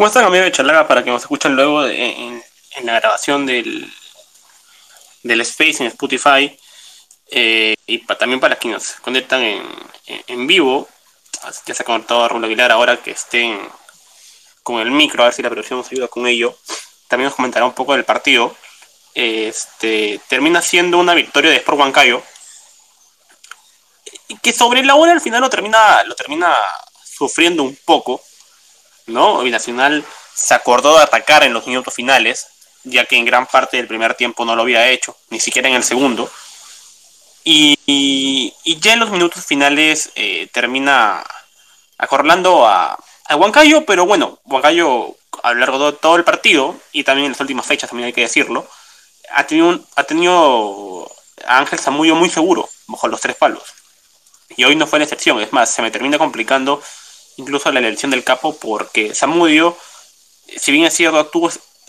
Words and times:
¿Cómo 0.00 0.08
están 0.08 0.24
amigos 0.24 0.46
de 0.46 0.52
Chalaga 0.52 0.88
para 0.88 1.04
que 1.04 1.10
nos 1.10 1.20
escuchen 1.20 1.54
luego 1.54 1.84
en, 1.84 2.42
la 2.84 3.00
grabación 3.00 3.44
del, 3.44 3.92
del 5.22 5.40
Space 5.42 5.82
en 5.82 5.88
Spotify? 5.88 6.58
Eh, 7.30 7.74
y 7.86 7.98
también 8.06 8.40
para 8.40 8.56
quienes 8.56 8.82
nos 8.82 9.00
conectan 9.02 9.42
en, 9.42 10.46
vivo, 10.46 10.88
ya 11.66 11.74
se 11.74 11.82
ha 11.82 11.84
conectado 11.84 12.24
a 12.24 12.28
Raúl 12.28 12.42
Aguilar 12.42 12.72
ahora 12.72 12.96
que 12.96 13.10
estén 13.10 13.60
con 14.62 14.80
el 14.80 14.90
micro, 14.90 15.22
a 15.22 15.26
ver 15.26 15.34
si 15.34 15.42
la 15.42 15.50
producción 15.50 15.80
nos 15.80 15.92
ayuda 15.92 16.08
con 16.08 16.26
ello. 16.26 16.56
También 17.06 17.26
nos 17.26 17.34
comentará 17.34 17.66
un 17.66 17.74
poco 17.74 17.92
del 17.92 18.06
partido. 18.06 18.56
Este, 19.14 20.18
termina 20.28 20.62
siendo 20.62 20.96
una 20.96 21.12
victoria 21.12 21.50
de 21.50 21.58
Sport 21.58 21.78
Huancayo. 21.78 22.22
Que 24.40 24.54
sobre 24.54 24.82
la 24.82 24.94
hora 24.94 25.12
al 25.12 25.20
final 25.20 25.42
lo 25.42 25.50
termina, 25.50 26.02
lo 26.04 26.14
termina 26.14 26.56
sufriendo 27.04 27.62
un 27.64 27.76
poco 27.84 28.22
¿no? 29.06 29.40
Binacional 29.42 30.04
se 30.34 30.54
acordó 30.54 30.96
de 30.96 31.04
atacar 31.04 31.42
en 31.44 31.52
los 31.52 31.66
minutos 31.66 31.94
finales, 31.94 32.46
ya 32.84 33.04
que 33.04 33.16
en 33.16 33.24
gran 33.24 33.46
parte 33.46 33.76
del 33.76 33.86
primer 33.86 34.14
tiempo 34.14 34.44
no 34.44 34.56
lo 34.56 34.62
había 34.62 34.88
hecho, 34.88 35.16
ni 35.28 35.40
siquiera 35.40 35.68
en 35.68 35.74
el 35.74 35.84
segundo. 35.84 36.30
Y, 37.44 37.76
ya 38.80 38.94
en 38.94 39.00
los 39.00 39.10
minutos 39.10 39.44
finales 39.44 40.10
eh, 40.14 40.48
termina 40.52 41.22
acorralando 41.98 42.66
a, 42.66 42.98
a 43.26 43.36
Huancayo, 43.36 43.84
pero 43.84 44.06
bueno, 44.06 44.38
Huancayo 44.44 45.16
a 45.42 45.52
lo 45.52 45.60
largo 45.60 45.92
de 45.92 45.98
todo 45.98 46.16
el 46.16 46.24
partido, 46.24 46.76
y 46.92 47.04
también 47.04 47.26
en 47.26 47.32
las 47.32 47.40
últimas 47.40 47.66
fechas, 47.66 47.90
también 47.90 48.06
hay 48.06 48.12
que 48.12 48.22
decirlo, 48.22 48.66
ha 49.30 49.46
tenido, 49.46 49.80
ha 49.96 50.04
tenido 50.04 51.10
a 51.46 51.58
Ángel 51.58 51.78
Zamudio 51.78 52.14
muy 52.14 52.30
seguro, 52.30 52.68
bajo 52.86 53.08
los 53.08 53.20
tres 53.20 53.36
palos. 53.36 53.62
Y 54.56 54.64
hoy 54.64 54.76
no 54.76 54.86
fue 54.86 54.98
la 54.98 55.04
excepción, 55.04 55.40
es 55.40 55.52
más, 55.52 55.72
se 55.72 55.82
me 55.82 55.90
termina 55.90 56.18
complicando 56.18 56.82
incluso 57.40 57.72
la 57.72 57.80
elección 57.80 58.10
del 58.10 58.24
capo, 58.24 58.56
porque 58.56 59.14
Samudio, 59.14 59.76
si 60.56 60.72
bien 60.72 60.84
es 60.84 60.94
cierto, 60.94 61.30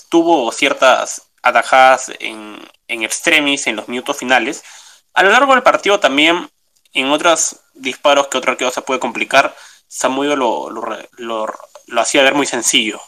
tuvo, 0.09 0.51
ciertas 0.51 1.23
atajadas 1.43 2.11
en, 2.19 2.59
extremis 2.87 3.67
en 3.67 3.75
los 3.75 3.87
minutos 3.87 4.17
finales, 4.17 4.63
a 5.13 5.23
lo 5.23 5.29
largo 5.29 5.53
del 5.53 5.63
partido 5.63 5.99
también, 5.99 6.49
en 6.93 7.09
otros 7.09 7.57
disparos 7.73 8.27
que 8.27 8.37
otro 8.37 8.51
arquero 8.51 8.71
se 8.71 8.81
puede 8.81 8.99
complicar, 8.99 9.55
Samudio 9.87 10.35
lo, 10.35 10.69
lo, 10.69 11.47
hacía 11.97 12.23
ver 12.23 12.33
muy 12.33 12.45
sencillo. 12.45 13.01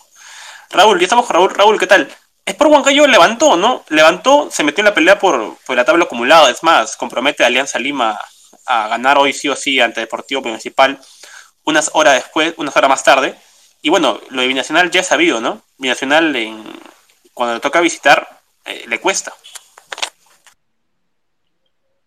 Raúl, 0.70 1.00
ya 1.00 1.06
estamos 1.06 1.26
con 1.26 1.36
Raúl. 1.36 1.54
Raúl, 1.54 1.80
¿qué 1.80 1.88
tal? 1.88 2.14
Es 2.46 2.56
por 2.56 2.68
Huancayo 2.68 3.08
levantó, 3.08 3.56
¿no? 3.56 3.86
Levantó, 3.88 4.50
se 4.52 4.66
metió 4.66 4.82
en 4.82 4.86
la 4.86 4.94
pelea 4.94 5.18
por, 5.18 5.56
por 5.66 5.78
la 5.78 5.86
tabla 5.86 6.04
acumulada. 6.04 6.50
Es 6.50 6.62
más, 6.62 6.98
compromete 6.98 7.44
a 7.44 7.48
Alianza 7.48 7.80
Lima 7.80 8.20
a 8.66 8.88
ganar 8.90 9.18
hoy 9.18 9.32
sí 9.32 9.48
o 9.48 9.56
sí 9.56 9.80
ante 9.80 10.02
Deportivo 10.02 10.42
Municipal 10.42 11.00
unas 11.66 11.92
horas 11.94 12.16
después, 12.16 12.54
unas 12.58 12.76
horas 12.76 12.90
más 12.90 13.04
tarde. 13.04 13.36
Y 13.82 13.90
bueno, 13.90 14.20
lo 14.30 14.42
de 14.42 14.48
Binacional 14.48 14.92
ya 14.92 15.02
es 15.02 15.08
sabido, 15.08 15.42
¿no? 15.42 15.62
Binacional 15.78 16.36
en, 16.36 16.64
cuando 17.34 17.56
le 17.56 17.60
toca 17.60 17.82
visitar, 17.82 18.28
eh, 18.66 18.86
le 18.88 19.00
cuesta. 19.00 19.34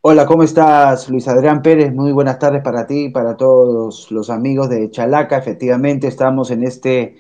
Hola, 0.00 0.24
¿cómo 0.24 0.44
estás, 0.44 1.08
Luis 1.08 1.27
Adrián 1.27 1.62
Pérez? 1.62 1.92
Muy 1.92 2.12
buenas 2.12 2.38
tardes 2.38 2.62
para 2.62 2.86
ti 2.86 3.06
y 3.06 3.08
para 3.08 3.36
todos 3.36 4.10
los 4.12 4.30
amigos 4.30 4.70
de 4.70 4.90
Chalaca. 4.90 5.36
Efectivamente, 5.36 6.06
estamos 6.06 6.50
en 6.50 6.62
este 6.62 7.16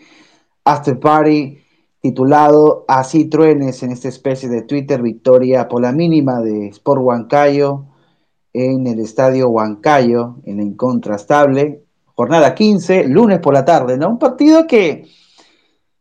after 0.64 0.98
party 1.00 1.62
titulado 2.00 2.84
Así 2.86 3.24
truenes 3.24 3.82
en 3.82 3.90
esta 3.90 4.08
especie 4.08 4.48
de 4.48 4.62
Twitter, 4.62 5.02
victoria 5.02 5.66
por 5.66 5.82
la 5.82 5.90
mínima 5.90 6.40
de 6.40 6.68
Sport 6.68 7.02
Huancayo 7.02 7.86
en 8.52 8.86
el 8.86 9.00
estadio 9.00 9.48
Huancayo, 9.48 10.36
en 10.44 10.58
la 10.58 10.62
incontrastable 10.62 11.85
jornada 12.16 12.54
15, 12.54 13.08
lunes 13.08 13.40
por 13.40 13.52
la 13.52 13.64
tarde, 13.64 13.98
¿no? 13.98 14.08
Un 14.08 14.18
partido 14.18 14.66
que 14.66 15.06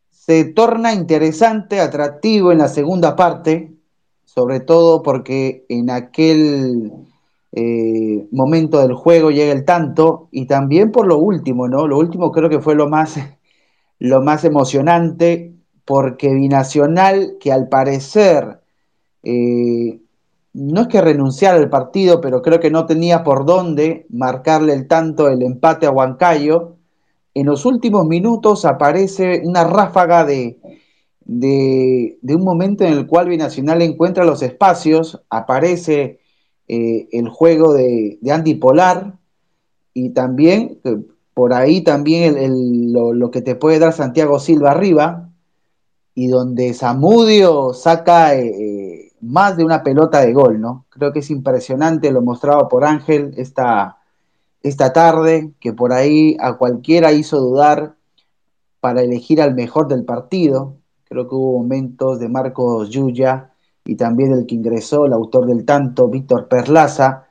se 0.09 0.45
torna 0.45 0.93
interesante, 0.93 1.81
atractivo 1.81 2.51
en 2.51 2.57
la 2.57 2.69
segunda 2.69 3.15
parte, 3.15 3.73
sobre 4.23 4.61
todo 4.61 5.03
porque 5.03 5.65
en 5.67 5.91
aquel 5.91 6.91
eh, 7.51 8.27
momento 8.31 8.79
del 8.79 8.93
juego 8.93 9.29
llega 9.29 9.51
el 9.51 9.65
tanto 9.65 10.29
y 10.31 10.47
también 10.47 10.91
por 10.91 11.05
lo 11.05 11.17
último, 11.17 11.67
¿no? 11.67 11.85
Lo 11.85 11.99
último 11.99 12.31
creo 12.31 12.49
que 12.49 12.61
fue 12.61 12.75
lo 12.75 12.87
más, 12.87 13.19
lo 13.99 14.21
más 14.21 14.45
emocionante 14.45 15.53
porque 15.83 16.33
Binacional, 16.33 17.35
que 17.39 17.51
al 17.51 17.67
parecer 17.67 18.61
eh, 19.21 19.99
no 20.55 20.81
es 20.81 20.87
que 20.87 21.01
renunciara 21.01 21.57
al 21.57 21.69
partido, 21.69 22.21
pero 22.21 22.41
creo 22.41 22.61
que 22.61 22.71
no 22.71 22.85
tenía 22.85 23.25
por 23.25 23.45
dónde 23.45 24.05
marcarle 24.09 24.71
el 24.71 24.87
tanto 24.87 25.27
el 25.27 25.43
empate 25.43 25.85
a 25.85 25.91
Huancayo. 25.91 26.77
En 27.33 27.47
los 27.47 27.65
últimos 27.65 28.07
minutos 28.07 28.63
aparece 28.63 29.41
una 29.43 29.65
ráfaga 29.65 30.23
de, 30.23 30.57
de, 31.25 32.17
un 32.23 32.43
momento 32.45 32.85
en 32.85 32.93
el 32.93 33.05
cual 33.05 33.27
Binacional 33.27 33.81
encuentra 33.81 34.23
los 34.23 34.41
espacios, 34.43 35.21
aparece 35.29 36.19
eh, 36.69 37.09
el 37.11 37.27
juego 37.27 37.73
de, 37.73 38.17
Andy 38.31 38.55
Polar 38.55 39.19
y 39.93 40.11
también 40.11 40.79
eh, 40.85 40.95
por 41.33 41.53
ahí 41.53 41.81
también 41.81 42.93
lo, 42.93 43.29
que 43.29 43.41
te 43.41 43.55
puede 43.55 43.79
dar 43.79 43.91
Santiago 43.91 44.39
Silva 44.39 44.71
arriba 44.71 45.29
y 46.13 46.27
donde 46.27 46.73
Zamudio 46.73 47.73
saca... 47.73 48.39
Eh, 48.39 48.84
más 49.25 49.57
de 49.57 49.65
una 49.65 49.83
pelota 49.83 50.21
de 50.21 50.33
gol, 50.33 50.61
¿no? 50.61 50.85
Creo 50.89 51.11
que 51.11 51.19
es 51.19 51.31
impresionante 51.31 52.11
lo 52.11 52.21
mostrado 52.21 52.67
por 52.67 52.85
Ángel 52.85 53.33
esta, 53.37 53.97
esta 54.61 54.93
tarde, 54.93 55.51
que 55.59 55.73
por 55.73 55.93
ahí 55.93 56.37
a 56.39 56.53
cualquiera 56.53 57.11
hizo 57.11 57.39
dudar 57.39 57.95
para 58.79 59.01
elegir 59.01 59.41
al 59.41 59.55
mejor 59.55 59.87
del 59.87 60.05
partido. 60.05 60.75
Creo 61.05 61.27
que 61.27 61.35
hubo 61.35 61.59
momentos 61.59 62.19
de 62.19 62.29
Marcos 62.29 62.89
Yuya 62.89 63.51
y 63.83 63.95
también 63.95 64.31
el 64.31 64.45
que 64.45 64.55
ingresó, 64.55 65.05
el 65.05 65.13
autor 65.13 65.47
del 65.47 65.65
tanto, 65.65 66.07
Víctor 66.07 66.47
Perlaza. 66.47 67.25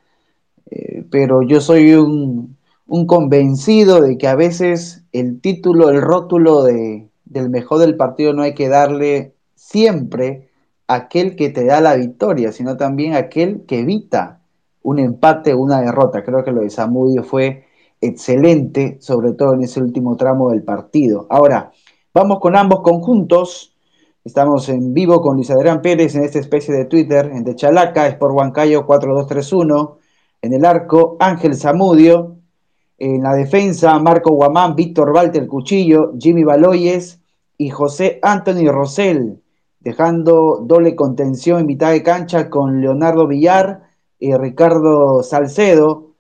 Eh, 0.71 1.05
pero 1.11 1.43
yo 1.43 1.61
soy 1.61 1.94
un, 1.94 2.56
un, 2.87 3.06
convencido 3.06 4.00
de 4.00 4.16
que 4.19 4.28
a 4.28 4.34
veces 4.34 5.05
el 5.12 5.41
título, 5.41 5.91
el 5.91 6.00
rótulo 6.00 6.62
de, 6.62 7.09
del 7.25 7.50
mejor 7.50 7.78
del 7.78 7.97
partido 7.97 8.32
no 8.32 8.43
hay 8.43 8.55
que 8.55 8.69
darle 8.69 9.34
siempre 9.55 10.50
aquel 10.87 11.37
que 11.37 11.50
te 11.50 11.65
da 11.65 11.81
la 11.81 11.97
victoria, 11.97 12.53
sino 12.53 12.77
también 12.77 13.15
aquel 13.15 13.65
que 13.67 13.81
evita 13.81 14.41
un 14.83 14.99
empate 14.99 15.55
o 15.55 15.59
una 15.59 15.81
derrota. 15.81 16.22
Creo 16.22 16.45
que 16.45 16.53
lo 16.53 16.61
de 16.61 16.71
Samudio 16.71 17.25
fue 17.25 17.65
excelente, 18.00 18.99
sobre 19.00 19.33
todo 19.33 19.55
en 19.55 19.62
ese 19.62 19.81
último 19.81 20.17
tramo 20.17 20.50
del 20.50 20.62
partido. 20.62 21.27
Ahora, 21.31 21.73
vamos 22.12 22.39
con 22.41 22.56
ambos 22.56 22.83
conjuntos. 22.83 23.75
Estamos 24.25 24.69
en 24.69 24.94
vivo 24.94 25.21
con 25.21 25.37
Luis 25.37 25.50
Adrián 25.50 25.83
Pérez 25.83 26.15
en 26.15 26.25
esta 26.25 26.39
especie 26.39 26.75
de 26.75 26.84
Twitter, 26.87 27.31
en 27.33 27.44
De 27.44 27.55
Chalaca, 27.55 28.06
es 28.06 28.17
por 28.17 28.33
Huancayo 28.33 28.87
4231. 28.87 29.99
En 30.43 30.53
el 30.53 30.65
arco, 30.65 31.17
Ángel 31.19 31.56
Zamudio. 31.56 32.37
En 32.99 33.23
la 33.23 33.34
defensa, 33.34 33.99
Marco 33.99 34.33
Guamán, 34.33 34.77
Víctor 34.77 35.11
Walter 35.11 35.47
Cuchillo, 35.49 36.12
Jimmy 36.19 36.44
Baloyes 36.44 37.21
y 37.59 37.71
José 37.71 38.21
Anthony 38.23 38.71
Rosell 38.71 39.41
dejando 39.84 40.61
doble 40.62 40.97
contención 40.97 41.61
en 41.61 41.67
mitad 41.67 41.93
de 41.93 42.03
cancha 42.03 42.49
con 42.49 42.81
Leonardo 42.81 43.28
Villar 43.28 43.83
y 44.19 44.34
Ricardo 44.34 45.22
Salcedo. 45.22 46.15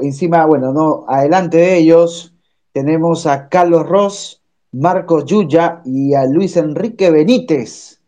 encima, 0.00 0.44
bueno, 0.44 0.72
no, 0.72 1.04
adelante 1.08 1.58
de 1.58 1.78
ellos 1.78 2.34
tenemos 2.72 3.26
a 3.26 3.48
Carlos 3.48 3.88
Ross, 3.88 4.42
Marcos 4.72 5.24
Yuya 5.26 5.82
y 5.84 6.14
a 6.14 6.24
Luis 6.24 6.56
Enrique 6.56 7.12
Benítez, 7.12 8.00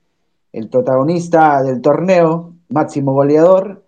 el 0.53 0.69
protagonista 0.69 1.63
del 1.63 1.81
torneo, 1.81 2.53
máximo 2.69 3.13
goleador. 3.13 3.85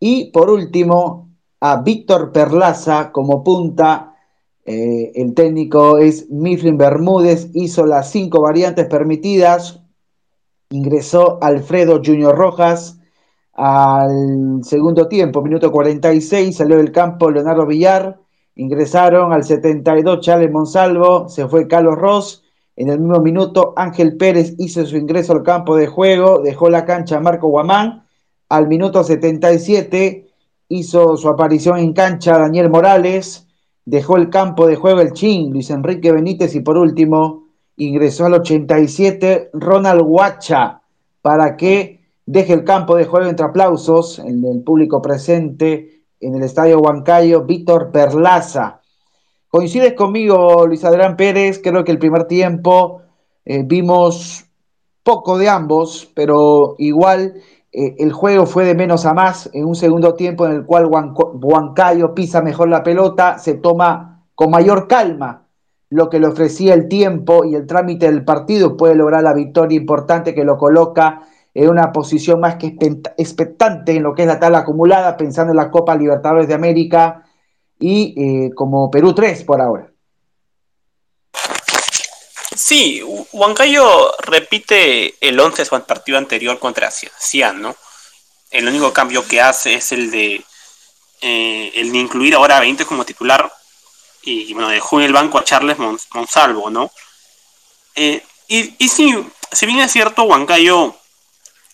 Y 0.00 0.32
por 0.32 0.50
último, 0.50 1.28
a 1.60 1.82
Víctor 1.82 2.32
Perlaza 2.32 3.12
como 3.12 3.44
punta. 3.44 4.16
Eh, 4.64 5.12
el 5.14 5.34
técnico 5.34 5.98
es 5.98 6.28
Mifflin 6.28 6.76
Bermúdez, 6.76 7.50
hizo 7.54 7.86
las 7.86 8.10
cinco 8.10 8.42
variantes 8.42 8.86
permitidas, 8.86 9.80
ingresó 10.70 11.38
Alfredo 11.42 12.00
Junior 12.04 12.36
Rojas 12.36 12.98
al 13.52 14.60
segundo 14.62 15.08
tiempo, 15.08 15.42
minuto 15.42 15.72
46, 15.72 16.56
salió 16.56 16.76
del 16.76 16.92
campo 16.92 17.30
Leonardo 17.30 17.66
Villar, 17.66 18.18
ingresaron 18.54 19.32
al 19.32 19.44
72 19.44 20.20
Charles 20.20 20.50
Monsalvo, 20.50 21.28
se 21.28 21.48
fue 21.48 21.66
Carlos 21.66 21.96
Ross, 21.96 22.42
en 22.76 22.90
el 22.90 23.00
mismo 23.00 23.20
minuto 23.20 23.72
Ángel 23.76 24.16
Pérez 24.18 24.54
hizo 24.58 24.84
su 24.84 24.96
ingreso 24.98 25.32
al 25.32 25.42
campo 25.42 25.76
de 25.76 25.86
juego, 25.86 26.40
dejó 26.40 26.68
la 26.68 26.84
cancha 26.84 27.20
Marco 27.20 27.48
Guamán, 27.48 28.04
al 28.50 28.68
minuto 28.68 29.02
77 29.02 30.26
hizo 30.68 31.16
su 31.16 31.28
aparición 31.28 31.78
en 31.78 31.94
cancha 31.94 32.38
Daniel 32.38 32.68
Morales, 32.68 33.46
dejó 33.86 34.16
el 34.18 34.28
campo 34.28 34.66
de 34.66 34.76
juego 34.76 35.00
el 35.00 35.12
Chin, 35.12 35.52
Luis 35.52 35.70
Enrique 35.70 36.12
Benítez 36.12 36.54
y 36.54 36.60
por 36.60 36.76
último 36.76 37.45
ingresó 37.76 38.26
al 38.26 38.34
87 38.34 39.50
Ronald 39.52 40.02
Huacha 40.04 40.82
para 41.22 41.56
que 41.56 42.00
deje 42.24 42.52
el 42.52 42.64
campo 42.64 42.96
de 42.96 43.04
juego 43.04 43.26
entre 43.26 43.46
aplausos 43.46 44.18
en 44.18 44.44
el 44.44 44.62
público 44.62 45.00
presente 45.02 46.04
en 46.20 46.34
el 46.34 46.42
Estadio 46.42 46.78
Huancayo, 46.78 47.44
Víctor 47.44 47.90
Perlaza. 47.92 48.80
Coincides 49.48 49.94
conmigo, 49.94 50.66
Luis 50.66 50.84
Adrián 50.84 51.16
Pérez, 51.16 51.60
creo 51.62 51.84
que 51.84 51.92
el 51.92 51.98
primer 51.98 52.24
tiempo 52.24 53.02
eh, 53.44 53.62
vimos 53.64 54.46
poco 55.02 55.38
de 55.38 55.48
ambos, 55.48 56.10
pero 56.14 56.74
igual 56.78 57.34
eh, 57.70 57.94
el 57.98 58.12
juego 58.12 58.46
fue 58.46 58.64
de 58.64 58.74
menos 58.74 59.06
a 59.06 59.14
más. 59.14 59.48
En 59.52 59.64
un 59.66 59.76
segundo 59.76 60.14
tiempo 60.14 60.46
en 60.46 60.52
el 60.52 60.66
cual 60.66 60.86
Huancayo 60.88 62.14
pisa 62.14 62.42
mejor 62.42 62.68
la 62.68 62.82
pelota, 62.82 63.38
se 63.38 63.54
toma 63.54 64.24
con 64.34 64.50
mayor 64.50 64.88
calma 64.88 65.45
lo 65.90 66.10
que 66.10 66.18
le 66.18 66.26
ofrecía 66.26 66.74
el 66.74 66.88
tiempo 66.88 67.44
y 67.44 67.54
el 67.54 67.66
trámite 67.66 68.06
del 68.06 68.24
partido, 68.24 68.76
puede 68.76 68.94
lograr 68.94 69.22
la 69.22 69.32
victoria 69.32 69.76
importante 69.76 70.34
que 70.34 70.44
lo 70.44 70.58
coloca 70.58 71.22
en 71.54 71.70
una 71.70 71.92
posición 71.92 72.40
más 72.40 72.56
que 72.56 72.76
expectante 73.16 73.92
en 73.92 74.02
lo 74.02 74.14
que 74.14 74.22
es 74.22 74.28
la 74.28 74.38
tabla 74.38 74.58
acumulada, 74.58 75.16
pensando 75.16 75.52
en 75.52 75.56
la 75.56 75.70
Copa 75.70 75.96
Libertadores 75.96 76.48
de 76.48 76.54
América 76.54 77.24
y 77.78 78.14
eh, 78.16 78.50
como 78.54 78.90
Perú 78.90 79.14
3 79.14 79.44
por 79.44 79.60
ahora. 79.60 79.90
Sí, 82.54 83.02
Huancayo 83.32 84.12
repite 84.18 85.14
el 85.20 85.38
11 85.38 85.62
de 85.62 85.66
su 85.66 85.80
partido 85.82 86.18
anterior 86.18 86.58
contra 86.58 86.90
Cian, 86.90 87.62
¿no? 87.62 87.74
El 88.50 88.66
único 88.66 88.92
cambio 88.92 89.26
que 89.26 89.40
hace 89.40 89.74
es 89.74 89.92
el 89.92 90.10
de 90.10 90.42
eh, 91.22 91.72
el 91.74 91.92
de 91.92 91.98
incluir 91.98 92.34
ahora 92.34 92.58
a 92.58 92.60
20 92.60 92.84
como 92.84 93.04
titular 93.04 93.50
y, 94.26 94.52
bueno, 94.52 94.68
dejó 94.68 94.98
en 95.00 95.06
el 95.06 95.12
banco 95.12 95.38
a 95.38 95.44
Charles 95.44 95.78
Monsalvo, 95.78 96.68
¿no? 96.68 96.90
Eh, 97.94 98.22
y, 98.48 98.88
sí, 98.88 99.14
si 99.50 99.66
bien 99.66 99.78
es 99.78 99.92
cierto, 99.92 100.24
Huancayo, 100.24 100.94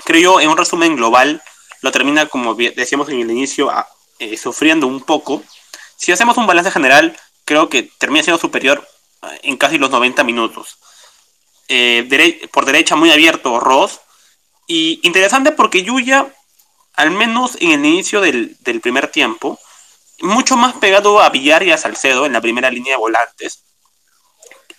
creo 0.04 0.38
en 0.38 0.48
un 0.48 0.56
resumen 0.56 0.94
global, 0.94 1.42
lo 1.80 1.90
termina, 1.90 2.26
como 2.26 2.54
decíamos 2.54 3.08
en 3.08 3.20
el 3.20 3.30
inicio, 3.30 3.72
eh, 4.18 4.36
sufriendo 4.36 4.86
un 4.86 5.02
poco. 5.02 5.42
Si 5.96 6.12
hacemos 6.12 6.36
un 6.36 6.46
balance 6.46 6.70
general, 6.70 7.18
creo 7.44 7.68
que 7.68 7.82
termina 7.98 8.22
siendo 8.22 8.40
superior 8.40 8.86
en 9.42 9.56
casi 9.56 9.78
los 9.78 9.90
90 9.90 10.22
minutos. 10.22 10.78
Eh, 11.68 12.48
por 12.52 12.66
derecha 12.66 12.96
muy 12.96 13.10
abierto 13.10 13.58
Ross. 13.58 14.00
Y 14.66 15.00
interesante 15.02 15.52
porque 15.52 15.82
Yuya, 15.82 16.32
al 16.94 17.10
menos 17.10 17.56
en 17.60 17.70
el 17.72 17.84
inicio 17.84 18.20
del, 18.20 18.56
primer 18.82 19.08
tiempo, 19.08 19.58
mucho 20.22 20.56
más 20.56 20.74
pegado 20.74 21.20
a 21.20 21.28
Villar 21.28 21.62
y 21.64 21.72
a 21.72 21.78
Salcedo 21.78 22.26
en 22.26 22.32
la 22.32 22.40
primera 22.40 22.70
línea 22.70 22.94
de 22.94 22.98
volantes, 22.98 23.64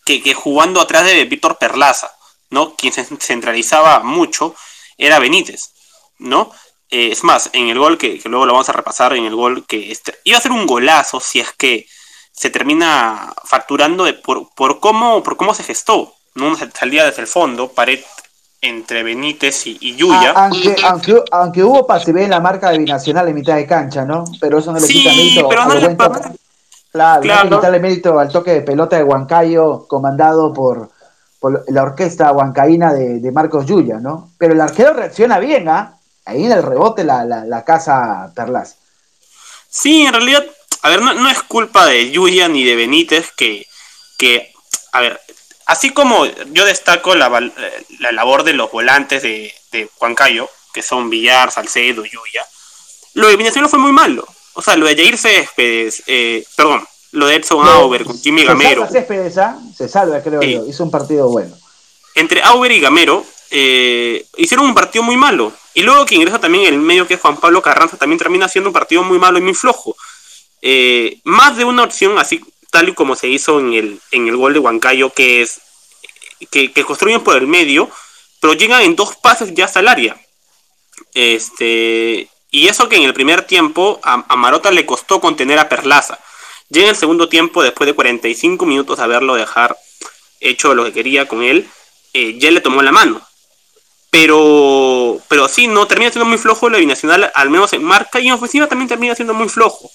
que, 0.05 0.33
jugando 0.33 0.81
atrás 0.81 1.05
de 1.05 1.25
Víctor 1.25 1.57
Perlaza, 1.57 2.11
¿no? 2.49 2.75
Quien 2.75 2.91
se 2.91 3.05
centralizaba 3.05 3.99
mucho 3.99 4.55
era 4.97 5.19
Benítez, 5.19 5.71
¿no? 6.19 6.51
Eh, 6.89 7.09
es 7.11 7.23
más, 7.23 7.49
en 7.53 7.69
el 7.69 7.79
gol 7.79 7.97
que, 7.97 8.19
luego 8.25 8.45
lo 8.45 8.53
vamos 8.53 8.69
a 8.69 8.73
repasar, 8.73 9.13
en 9.13 9.25
el 9.25 9.35
gol 9.35 9.65
que 9.65 9.91
este, 9.91 10.19
iba 10.23 10.37
a 10.37 10.41
ser 10.41 10.51
un 10.51 10.65
golazo 10.65 11.19
si 11.19 11.39
es 11.39 11.51
que 11.53 11.87
se 12.31 12.49
termina 12.49 13.33
facturando 13.45 14.03
de 14.03 14.13
por, 14.13 14.53
por, 14.55 14.79
cómo, 14.79 15.23
por 15.23 15.37
cómo 15.37 15.53
se 15.53 15.63
gestó. 15.63 16.15
¿no? 16.35 16.57
Salía 16.73 17.05
desde 17.05 17.21
el 17.21 17.27
fondo, 17.27 17.71
pared 17.71 18.03
entre 18.63 19.03
Benítez 19.03 19.67
y, 19.67 19.95
Yuya. 19.95 20.33
Ah, 20.35 20.45
aunque, 20.45 20.75
aunque, 20.83 21.23
aunque, 21.31 21.63
hubo 21.63 21.85
pase 21.85 22.11
en 22.11 22.31
la 22.31 22.39
marca 22.39 22.71
de 22.71 22.79
Binacional 22.79 23.27
en 23.27 23.35
mitad 23.35 23.55
de 23.55 23.67
cancha, 23.67 24.05
¿no? 24.05 24.23
Pero 24.39 24.57
eso 24.57 24.71
no 24.71 24.79
le 24.79 24.87
quita 24.87 25.09
mérito. 25.11 25.49
Pero 25.49 25.65
no 25.65 25.75
le 25.75 25.97
Claro, 26.91 27.21
claro. 27.21 27.49
No 27.49 27.57
quitarle 27.57 27.79
mérito 27.79 28.19
al 28.19 28.31
toque 28.31 28.51
de 28.51 28.61
pelota 28.61 28.97
de 28.97 29.03
Huancayo 29.03 29.87
comandado 29.87 30.53
por, 30.53 30.89
por 31.39 31.65
la 31.67 31.83
orquesta 31.83 32.31
huancaína 32.31 32.93
de, 32.93 33.19
de, 33.19 33.31
Marcos 33.31 33.65
Yuya, 33.65 33.99
¿no? 33.99 34.31
Pero 34.37 34.53
el 34.53 34.61
arquero 34.61 34.93
reacciona 34.93 35.39
bien, 35.39 35.67
¿ah? 35.69 35.97
Ahí 36.25 36.45
en 36.45 36.51
el 36.51 36.63
rebote 36.63 37.03
la, 37.03 37.25
la, 37.25 37.45
la 37.45 37.65
casa 37.65 38.31
Perlas. 38.35 38.77
Sí, 39.69 40.05
en 40.05 40.13
realidad 40.13 40.43
a 40.83 40.89
ver, 40.89 41.01
no, 41.01 41.29
es 41.29 41.41
culpa 41.43 41.85
de 41.85 42.11
Yuya 42.11 42.49
ni 42.49 42.65
de 42.65 42.75
Benítez 42.75 43.31
que, 43.31 43.65
que, 44.17 44.51
a 44.91 44.99
ver, 44.99 45.19
así 45.73 45.89
como 45.89 46.25
yo 46.25 46.65
destaco 46.65 47.15
la, 47.15 47.29
la 47.99 48.11
labor 48.11 48.43
de 48.43 48.53
los 48.53 48.71
volantes 48.71 49.23
de, 49.23 49.53
de 49.71 49.89
Juan 49.95 50.15
Cayo, 50.15 50.47
que 50.71 50.81
son 50.81 51.09
Villar, 51.09 51.51
Salcedo, 51.51 52.05
Yuya, 52.05 52.45
lo 53.15 53.27
de 53.27 53.35
Binacional 53.35 53.69
fue 53.69 53.79
muy 53.79 53.91
malo. 53.91 54.25
O 54.53 54.61
sea, 54.61 54.75
lo 54.75 54.85
de 54.85 54.95
Jair 54.95 55.17
Céspedes, 55.17 56.03
eh, 56.05 56.45
perdón, 56.55 56.87
lo 57.11 57.25
de 57.25 57.35
Edson 57.35 57.67
Auber 57.67 58.05
con 58.05 58.19
Jimmy 58.19 58.45
Gamero. 58.45 58.85
Se 58.85 58.93
Céspedes, 58.93 59.37
¿ah? 59.39 59.59
Se 59.75 59.89
salva, 59.89 60.21
creo 60.21 60.41
yo. 60.41 60.65
Hizo 60.67 60.83
un 60.83 60.91
partido 60.91 61.27
bueno. 61.27 61.55
Entre 62.13 62.41
Auber 62.43 62.71
y 62.71 62.79
Gamero, 62.79 63.25
eh, 63.49 64.25
hicieron 64.37 64.67
un 64.67 64.75
partido 64.75 65.03
muy 65.03 65.17
malo. 65.17 65.51
Y 65.73 65.81
luego 65.81 66.05
que 66.05 66.15
ingresa 66.15 66.39
también 66.39 66.65
el 66.65 66.79
medio 66.79 67.07
que 67.07 67.15
es 67.15 67.19
Juan 67.19 67.37
Pablo 67.37 67.63
Carranza, 67.63 67.97
también 67.97 68.19
termina 68.19 68.45
haciendo 68.45 68.69
un 68.69 68.73
partido 68.73 69.03
muy 69.03 69.17
malo 69.17 69.39
y 69.39 69.41
muy 69.41 69.55
flojo. 69.55 69.95
Eh, 70.61 71.19
más 71.23 71.57
de 71.57 71.65
una 71.65 71.83
opción, 71.83 72.17
así 72.19 72.43
tal 72.73 72.89
y 72.89 72.93
como 72.95 73.15
se 73.15 73.27
hizo 73.27 73.59
en 73.59 73.73
el, 73.73 74.01
en 74.09 74.27
el 74.27 74.35
gol 74.35 74.53
de 74.53 74.59
Huancayo, 74.59 75.11
que 75.11 75.43
es 75.43 75.61
que, 76.49 76.71
construyen 76.83 77.21
por 77.21 77.37
el 77.37 77.45
medio, 77.45 77.87
pero 78.39 78.53
llegan 78.53 78.81
en 78.81 78.95
dos 78.95 79.15
pases 79.15 79.53
ya 79.53 79.65
hasta 79.65 79.79
el 79.79 79.87
área. 79.87 80.19
Este, 81.13 82.27
y 82.49 82.67
eso 82.67 82.89
que 82.89 82.95
en 82.95 83.03
el 83.03 83.13
primer 83.13 83.43
tiempo 83.43 83.99
a, 84.03 84.35
Marota 84.35 84.71
le 84.71 84.87
costó 84.87 85.21
contener 85.21 85.59
a 85.59 85.69
Perlaza. 85.69 86.17
Ya 86.69 86.81
en 86.81 86.89
el 86.89 86.95
segundo 86.95 87.29
tiempo, 87.29 87.61
después 87.61 87.85
de 87.85 87.93
45 87.93 88.65
minutos 88.65 88.97
de 88.97 89.03
haberlo 89.03 89.35
dejar 89.35 89.77
hecho 90.39 90.73
lo 90.73 90.83
que 90.83 90.93
quería 90.93 91.27
con 91.27 91.43
él, 91.43 91.69
eh, 92.13 92.39
ya 92.39 92.49
le 92.49 92.59
tomó 92.59 92.81
la 92.81 92.91
mano. 92.91 93.21
Pero, 94.09 95.21
pero 95.27 95.47
sí, 95.47 95.67
no 95.67 95.85
termina 95.85 96.11
siendo 96.11 96.27
muy 96.27 96.39
flojo 96.39 96.71
la 96.71 96.79
binacional, 96.79 97.31
al 97.35 97.51
menos 97.51 97.71
en 97.73 97.83
marca 97.83 98.19
y 98.19 98.27
en 98.29 98.33
ofensiva 98.33 98.65
también 98.65 98.89
termina 98.89 99.13
siendo 99.13 99.35
muy 99.35 99.47
flojo. 99.47 99.91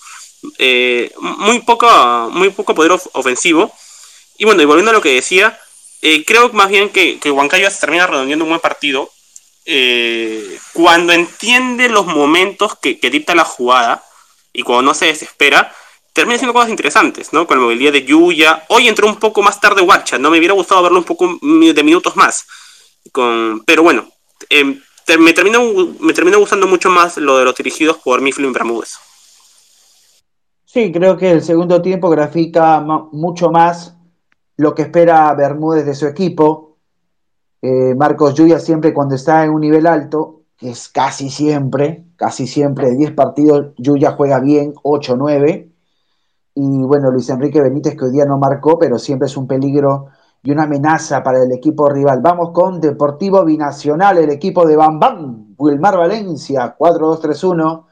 Eh, 0.59 1.13
muy, 1.19 1.61
poco, 1.61 1.89
muy 2.33 2.51
poco 2.51 2.75
poder 2.75 2.93
ofensivo. 3.13 3.73
Y 4.37 4.45
bueno, 4.45 4.63
y 4.63 4.65
volviendo 4.65 4.91
a 4.91 4.95
lo 4.95 5.03
que 5.03 5.15
decía, 5.15 5.59
eh, 6.03 6.25
creo 6.25 6.51
más 6.53 6.69
bien 6.69 6.91
que, 6.91 7.19
que 7.19 7.31
Huancayo 7.31 7.71
se 7.71 7.81
termina 7.81 8.07
redondeando 8.07 8.45
un 8.45 8.51
buen 8.51 8.61
partido 8.61 9.11
eh, 9.67 10.59
cuando 10.73 11.13
entiende 11.13 11.89
los 11.89 12.07
momentos 12.07 12.77
que, 12.79 12.99
que, 13.01 13.11
dicta 13.11 13.35
la 13.35 13.45
jugada 13.45 14.05
y 14.53 14.63
cuando 14.63 14.83
no 14.83 14.95
se 14.95 15.07
desespera, 15.07 15.75
termina 16.13 16.37
haciendo 16.37 16.55
cosas 16.55 16.71
interesantes, 16.71 17.33
¿no? 17.33 17.47
Con 17.47 17.59
la 17.59 17.65
movilidad 17.65 17.93
de 17.93 18.05
Yuya. 18.05 18.65
Hoy 18.69 18.89
entró 18.89 19.07
un 19.07 19.17
poco 19.17 19.43
más 19.43 19.61
tarde 19.61 19.83
Wacha, 19.83 20.19
¿no? 20.19 20.31
Me 20.31 20.39
hubiera 20.39 20.55
gustado 20.55 20.83
verlo 20.83 20.99
un 20.99 21.05
poco 21.05 21.39
de 21.43 21.83
minutos 21.83 22.17
más. 22.17 22.47
Con, 23.13 23.63
pero 23.67 23.83
bueno, 23.83 24.11
me, 25.19 25.33
termina, 25.33 25.59
me 25.61 26.37
gustando 26.37 26.67
mucho 26.67 26.91
más 26.91 27.17
lo 27.17 27.39
de 27.39 27.45
los 27.45 27.55
dirigidos 27.55 27.99
por 27.99 28.21
Mifflin 28.21 28.53
Bermúdez. 28.53 28.99
Sí, 30.71 30.93
creo 30.93 31.17
que 31.17 31.31
el 31.31 31.41
segundo 31.41 31.81
tiempo 31.81 32.11
grafica 32.11 32.85
mucho 33.13 33.51
más 33.51 33.97
lo 34.59 34.75
que 34.75 34.83
espera 34.83 35.33
Bermúdez 35.33 35.87
de 35.87 35.95
su 35.95 36.07
equipo. 36.07 36.77
Eh, 37.63 37.95
Marcos 37.95 38.35
Lluvia 38.35 38.59
siempre 38.61 38.93
cuando 38.93 39.15
está 39.15 39.45
en 39.45 39.51
un 39.53 39.63
nivel 39.63 39.87
alto, 39.87 40.43
que 40.59 40.69
es 40.69 40.91
casi 40.91 41.31
siempre, 41.31 42.05
casi 42.17 42.47
siempre, 42.47 42.91
de 42.91 42.97
10 42.97 43.13
partidos, 43.13 43.69
Lluvia 43.79 44.11
juega 44.13 44.41
bien, 44.41 44.75
8, 44.83 45.17
9. 45.17 45.73
Y 46.57 46.83
bueno, 46.83 47.11
Luis 47.13 47.31
Enrique 47.31 47.63
Benítez 47.63 47.97
que 47.97 48.05
hoy 48.05 48.13
día 48.13 48.27
no 48.27 48.37
marcó, 48.37 48.79
pero 48.79 48.99
siempre 48.99 49.25
es 49.25 49.39
un 49.39 49.47
peligro 49.47 50.09
y 50.43 50.51
una 50.51 50.65
amenaza 50.65 51.23
para 51.23 51.43
el 51.43 51.51
equipo 51.51 51.89
rival. 51.89 52.21
Vamos 52.21 52.51
con 52.51 52.79
Deportivo 52.79 53.43
Binacional, 53.43 54.19
el 54.19 54.29
equipo 54.29 54.67
de 54.67 54.77
Bam 54.77 55.55
Wilmar 55.57 55.97
Valencia, 55.97 56.77
4-2-3-1 56.79 57.88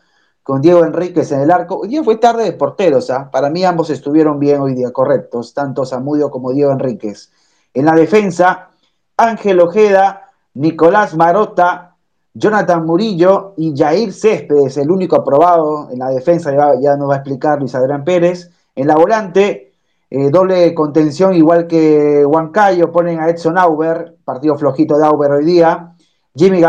con 0.47 0.63
Diego 0.63 0.85
Enríquez 0.85 1.33
en 1.33 1.41
el 1.41 1.51
arco. 1.51 1.81
Hoy 1.81 1.89
día 1.89 2.05
fue 2.05 2.19
tarde 2.19 2.45
de 2.45 2.53
porteros, 2.53 3.11
¿ah? 3.11 3.29
para 3.33 3.51
mí 3.51 3.65
ambos 3.65 3.91
estuvieron 3.91 4.39
bien 4.39 4.61
hoy 4.61 4.75
día, 4.75 4.93
correctos, 4.93 5.53
tanto 5.53 5.85
Samudio 5.85 6.31
como 6.31 6.53
Diego 6.53 6.71
Enríquez. 6.71 7.33
En 7.75 7.85
la 7.85 7.97
defensa, 7.97 8.69
Ángel 9.17 9.59
Ojeda, 9.59 10.31
Nicolás 10.55 11.17
Marota, 11.17 11.97
Jonathan 12.33 12.87
Murillo 12.87 13.55
y 13.57 13.77
Jair 13.77 14.13
Céspedes, 14.13 14.77
el 14.77 14.93
único 14.93 15.17
aprobado 15.17 15.89
en 15.91 15.99
la 15.99 16.11
defensa, 16.11 16.53
ya, 16.81 16.97
nos 16.97 17.11
va 17.11 17.15
a 17.15 17.19
explicar 17.19 17.59
Luis 17.59 17.75
Adrián 17.75 18.05
Pérez. 18.05 18.53
En 18.77 18.87
la 18.87 18.95
volante, 18.95 19.73
eh, 20.11 20.31
doble 20.31 20.73
contención, 20.75 21.35
igual 21.35 21.67
que 21.67 22.25
Huancayo, 22.25 22.93
ponen 22.93 23.19
a 23.19 23.29
Edson 23.29 23.59
Auber, 23.59 24.15
partido 24.25 24.57
flojito 24.57 24.97
de 24.97 25.07
Auber 25.07 25.33
hoy 25.33 25.45
día. 25.45 25.97
Jimmy, 26.37 26.63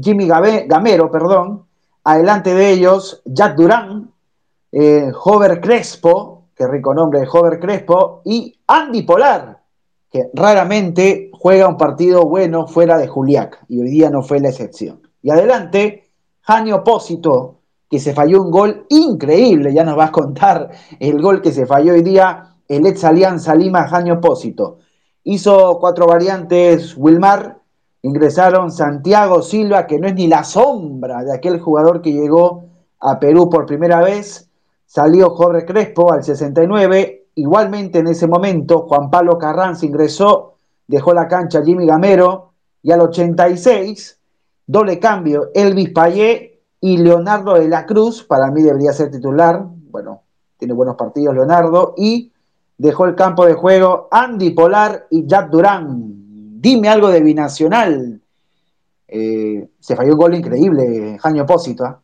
Jimmy 0.00 0.28
Gamero, 0.28 1.10
perdón, 1.10 1.64
Adelante 2.04 2.52
de 2.54 2.70
ellos, 2.70 3.22
Jack 3.24 3.56
Durán, 3.56 4.12
eh, 4.70 5.10
Crespo, 5.62 6.48
qué 6.54 6.66
rico 6.68 6.92
nombre, 6.92 7.26
Hover 7.26 7.58
Crespo, 7.58 8.20
y 8.26 8.54
Andy 8.66 9.02
Polar, 9.02 9.62
que 10.10 10.28
raramente 10.34 11.30
juega 11.32 11.66
un 11.66 11.78
partido 11.78 12.24
bueno 12.26 12.66
fuera 12.66 12.98
de 12.98 13.08
Juliac, 13.08 13.64
y 13.68 13.80
hoy 13.80 13.88
día 13.88 14.10
no 14.10 14.22
fue 14.22 14.38
la 14.38 14.50
excepción. 14.50 15.00
Y 15.22 15.30
adelante, 15.30 16.10
Janio 16.42 16.76
Opósito, 16.76 17.60
que 17.88 17.98
se 17.98 18.12
falló 18.12 18.42
un 18.42 18.50
gol 18.50 18.84
increíble, 18.90 19.72
ya 19.72 19.84
nos 19.84 19.96
vas 19.96 20.10
a 20.10 20.12
contar 20.12 20.72
el 21.00 21.22
gol 21.22 21.40
que 21.40 21.52
se 21.52 21.64
falló 21.64 21.94
hoy 21.94 22.02
día, 22.02 22.56
el 22.68 22.84
ex 22.84 23.02
Alianza 23.02 23.54
Lima, 23.54 23.88
Janio 23.88 24.14
Opósito. 24.14 24.78
Hizo 25.22 25.78
cuatro 25.80 26.06
variantes 26.06 26.94
Wilmar, 26.98 27.63
ingresaron 28.04 28.70
Santiago 28.70 29.40
Silva, 29.40 29.86
que 29.86 29.98
no 29.98 30.06
es 30.06 30.14
ni 30.14 30.26
la 30.26 30.44
sombra 30.44 31.24
de 31.24 31.34
aquel 31.34 31.58
jugador 31.58 32.02
que 32.02 32.12
llegó 32.12 32.66
a 33.00 33.18
Perú 33.18 33.48
por 33.48 33.64
primera 33.64 34.02
vez, 34.02 34.50
salió 34.84 35.30
Jorge 35.30 35.64
Crespo 35.64 36.12
al 36.12 36.22
69, 36.22 37.28
igualmente 37.34 38.00
en 38.00 38.08
ese 38.08 38.26
momento 38.26 38.86
Juan 38.86 39.10
Pablo 39.10 39.38
Carranza 39.38 39.86
ingresó, 39.86 40.56
dejó 40.86 41.14
la 41.14 41.26
cancha 41.28 41.64
Jimmy 41.64 41.86
Gamero. 41.86 42.50
Y 42.82 42.92
al 42.92 43.00
86, 43.00 44.20
doble 44.66 44.98
cambio, 44.98 45.48
Elvis 45.54 45.88
Payé 45.88 46.60
y 46.82 46.98
Leonardo 46.98 47.54
de 47.54 47.66
la 47.66 47.86
Cruz, 47.86 48.22
para 48.22 48.50
mí 48.50 48.60
debería 48.60 48.92
ser 48.92 49.10
titular, 49.10 49.64
bueno, 49.90 50.20
tiene 50.58 50.74
buenos 50.74 50.96
partidos 50.96 51.34
Leonardo, 51.34 51.94
y 51.96 52.30
dejó 52.76 53.06
el 53.06 53.14
campo 53.14 53.46
de 53.46 53.54
juego 53.54 54.08
Andy 54.10 54.50
Polar 54.50 55.06
y 55.08 55.26
Jack 55.26 55.48
Durán. 55.48 56.23
Dime 56.64 56.88
algo 56.88 57.10
de 57.10 57.20
Binacional. 57.20 58.22
Eh, 59.06 59.68
se 59.78 59.94
falló 59.94 60.12
un 60.12 60.18
gol 60.18 60.34
increíble, 60.34 61.18
Jaño 61.20 61.42
Opósito. 61.42 61.84
¿ah? 61.84 62.00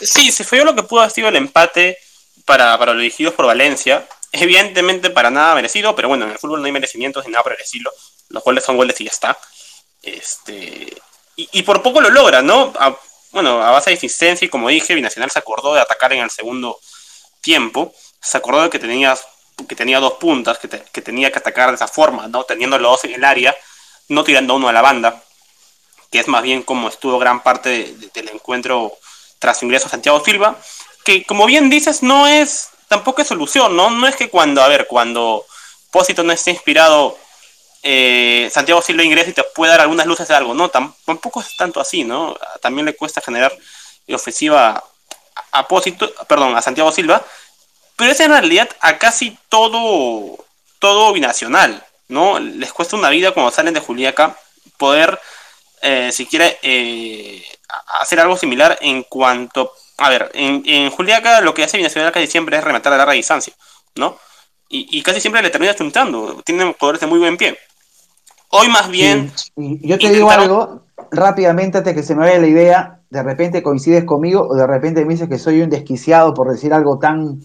Sí, 0.00 0.32
se 0.32 0.42
falló 0.42 0.64
lo 0.64 0.74
que 0.74 0.82
pudo 0.82 1.00
haber 1.00 1.12
sido 1.12 1.28
el 1.28 1.36
empate 1.36 1.98
para, 2.46 2.78
para 2.78 2.94
los 2.94 3.02
dirigidos 3.02 3.34
por 3.34 3.44
Valencia. 3.44 4.08
Evidentemente 4.32 5.10
para 5.10 5.30
nada 5.30 5.54
merecido, 5.54 5.94
pero 5.94 6.08
bueno, 6.08 6.24
en 6.24 6.30
el 6.30 6.38
fútbol 6.38 6.60
no 6.60 6.66
hay 6.66 6.72
merecimientos 6.72 7.26
ni 7.26 7.32
nada 7.32 7.42
por 7.42 7.58
decirlo. 7.58 7.92
Los 8.30 8.42
goles 8.42 8.64
son 8.64 8.78
goles 8.78 8.98
y 9.02 9.04
ya 9.04 9.10
está. 9.10 9.36
Este, 10.02 10.96
y, 11.36 11.62
por 11.64 11.82
poco 11.82 12.00
lo 12.00 12.08
logra, 12.08 12.40
¿no? 12.40 12.72
bueno, 13.32 13.62
a 13.62 13.70
base 13.70 13.90
de 13.90 13.96
insistencia 13.96 14.46
y 14.46 14.48
como 14.48 14.70
dije, 14.70 14.94
Binacional 14.94 15.30
se 15.30 15.38
acordó 15.38 15.74
de 15.74 15.82
atacar 15.82 16.14
en 16.14 16.22
el 16.22 16.30
segundo 16.30 16.80
tiempo. 17.42 17.92
Se 18.18 18.38
acordó 18.38 18.62
de 18.62 18.70
que 18.70 18.78
tenía, 18.78 19.14
que 19.66 19.76
tenía 19.76 20.00
dos 20.00 20.14
puntas, 20.14 20.58
que, 20.58 20.68
tenía 21.02 21.30
que 21.30 21.38
atacar 21.38 21.70
de 21.70 21.76
esa 21.76 21.88
forma, 21.88 22.28
¿no? 22.28 22.44
Teniendo 22.44 22.78
los 22.78 22.92
dos 22.92 23.04
en 23.04 23.14
el 23.14 23.24
área, 23.24 23.56
no 24.08 24.24
tirando 24.24 24.54
uno 24.54 24.68
a 24.68 24.72
la 24.72 24.82
banda, 24.82 25.22
que 26.10 26.20
es 26.20 26.28
más 26.28 26.42
bien 26.42 26.62
como 26.62 26.88
estuvo 26.88 27.18
gran 27.18 27.42
parte 27.42 27.94
del 28.14 28.28
encuentro 28.28 28.92
tras 29.38 29.58
su 29.58 29.64
ingreso 29.64 29.88
Santiago 29.88 30.22
Silva, 30.24 30.56
que 31.04 31.24
como 31.24 31.46
bien 31.46 31.70
dices, 31.70 32.02
no 32.02 32.26
es, 32.26 32.70
tampoco 32.88 33.22
es 33.22 33.28
solución, 33.28 33.76
¿no? 33.76 33.90
No 33.90 34.06
es 34.06 34.16
que 34.16 34.30
cuando, 34.30 34.62
a 34.62 34.68
ver, 34.68 34.86
cuando 34.86 35.44
Pósito 35.90 36.22
no 36.22 36.32
esté 36.32 36.50
inspirado, 36.50 37.18
eh, 37.82 38.48
Santiago 38.52 38.80
Silva 38.82 39.02
ingresa 39.02 39.30
y 39.30 39.32
te 39.32 39.42
puede 39.42 39.72
dar 39.72 39.80
algunas 39.80 40.06
luces 40.06 40.28
de 40.28 40.34
algo, 40.34 40.54
no, 40.54 40.68
tampoco 40.68 41.40
es 41.40 41.56
tanto 41.56 41.80
así, 41.80 42.04
¿no? 42.04 42.36
También 42.60 42.86
le 42.86 42.94
cuesta 42.94 43.20
generar 43.20 43.56
ofensiva 44.12 44.82
a 45.50 45.68
Pósito, 45.68 46.12
perdón, 46.28 46.56
a 46.56 46.62
Santiago 46.62 46.92
Silva, 46.92 47.24
pero 47.96 48.12
es 48.12 48.20
en 48.20 48.30
realidad 48.30 48.68
a 48.80 48.98
casi 48.98 49.38
todo, 49.48 50.44
todo 50.78 51.12
binacional, 51.12 51.84
¿no? 52.08 52.38
Les 52.38 52.72
cuesta 52.72 52.96
una 52.96 53.10
vida 53.10 53.32
cuando 53.32 53.50
salen 53.50 53.74
de 53.74 53.80
Juliaca 53.80 54.36
poder 54.76 55.18
eh, 55.82 56.10
si 56.12 56.26
quiere 56.26 56.58
eh, 56.62 57.42
hacer 58.00 58.20
algo 58.20 58.36
similar 58.36 58.78
en 58.80 59.02
cuanto... 59.02 59.72
A 59.98 60.08
ver, 60.08 60.30
en, 60.34 60.62
en 60.64 60.90
Juliaca 60.90 61.40
lo 61.40 61.54
que 61.54 61.64
hace 61.64 61.76
Binacional 61.76 62.12
casi 62.12 62.26
siempre 62.26 62.56
es 62.56 62.64
rematar 62.64 62.92
a 62.92 62.96
larga 62.96 63.12
distancia, 63.12 63.52
¿no? 63.96 64.16
Y, 64.74 65.02
casi 65.02 65.20
siempre 65.20 65.42
le 65.42 65.50
termina 65.50 65.74
chuntando. 65.74 66.40
Tienen 66.46 66.72
jugadores 66.72 67.02
de 67.02 67.06
muy 67.06 67.18
buen 67.18 67.36
pie. 67.36 67.58
Hoy 68.48 68.68
más 68.68 68.88
bien... 68.88 69.30
Yo 69.54 69.98
te 69.98 70.08
digo 70.08 70.30
algo 70.30 70.86
rápidamente 71.10 71.78
antes 71.78 71.94
que 71.94 72.02
se 72.02 72.14
me 72.14 72.24
vaya 72.24 72.38
la 72.38 72.46
idea. 72.46 73.00
De 73.10 73.22
repente 73.22 73.62
coincides 73.62 74.04
conmigo 74.04 74.48
o 74.48 74.54
de 74.54 74.66
repente 74.66 75.04
me 75.04 75.12
dices 75.12 75.28
que 75.28 75.38
soy 75.38 75.60
un 75.60 75.68
desquiciado 75.68 76.32
por 76.32 76.50
decir 76.50 76.72
algo 76.72 76.98
tan, 76.98 77.42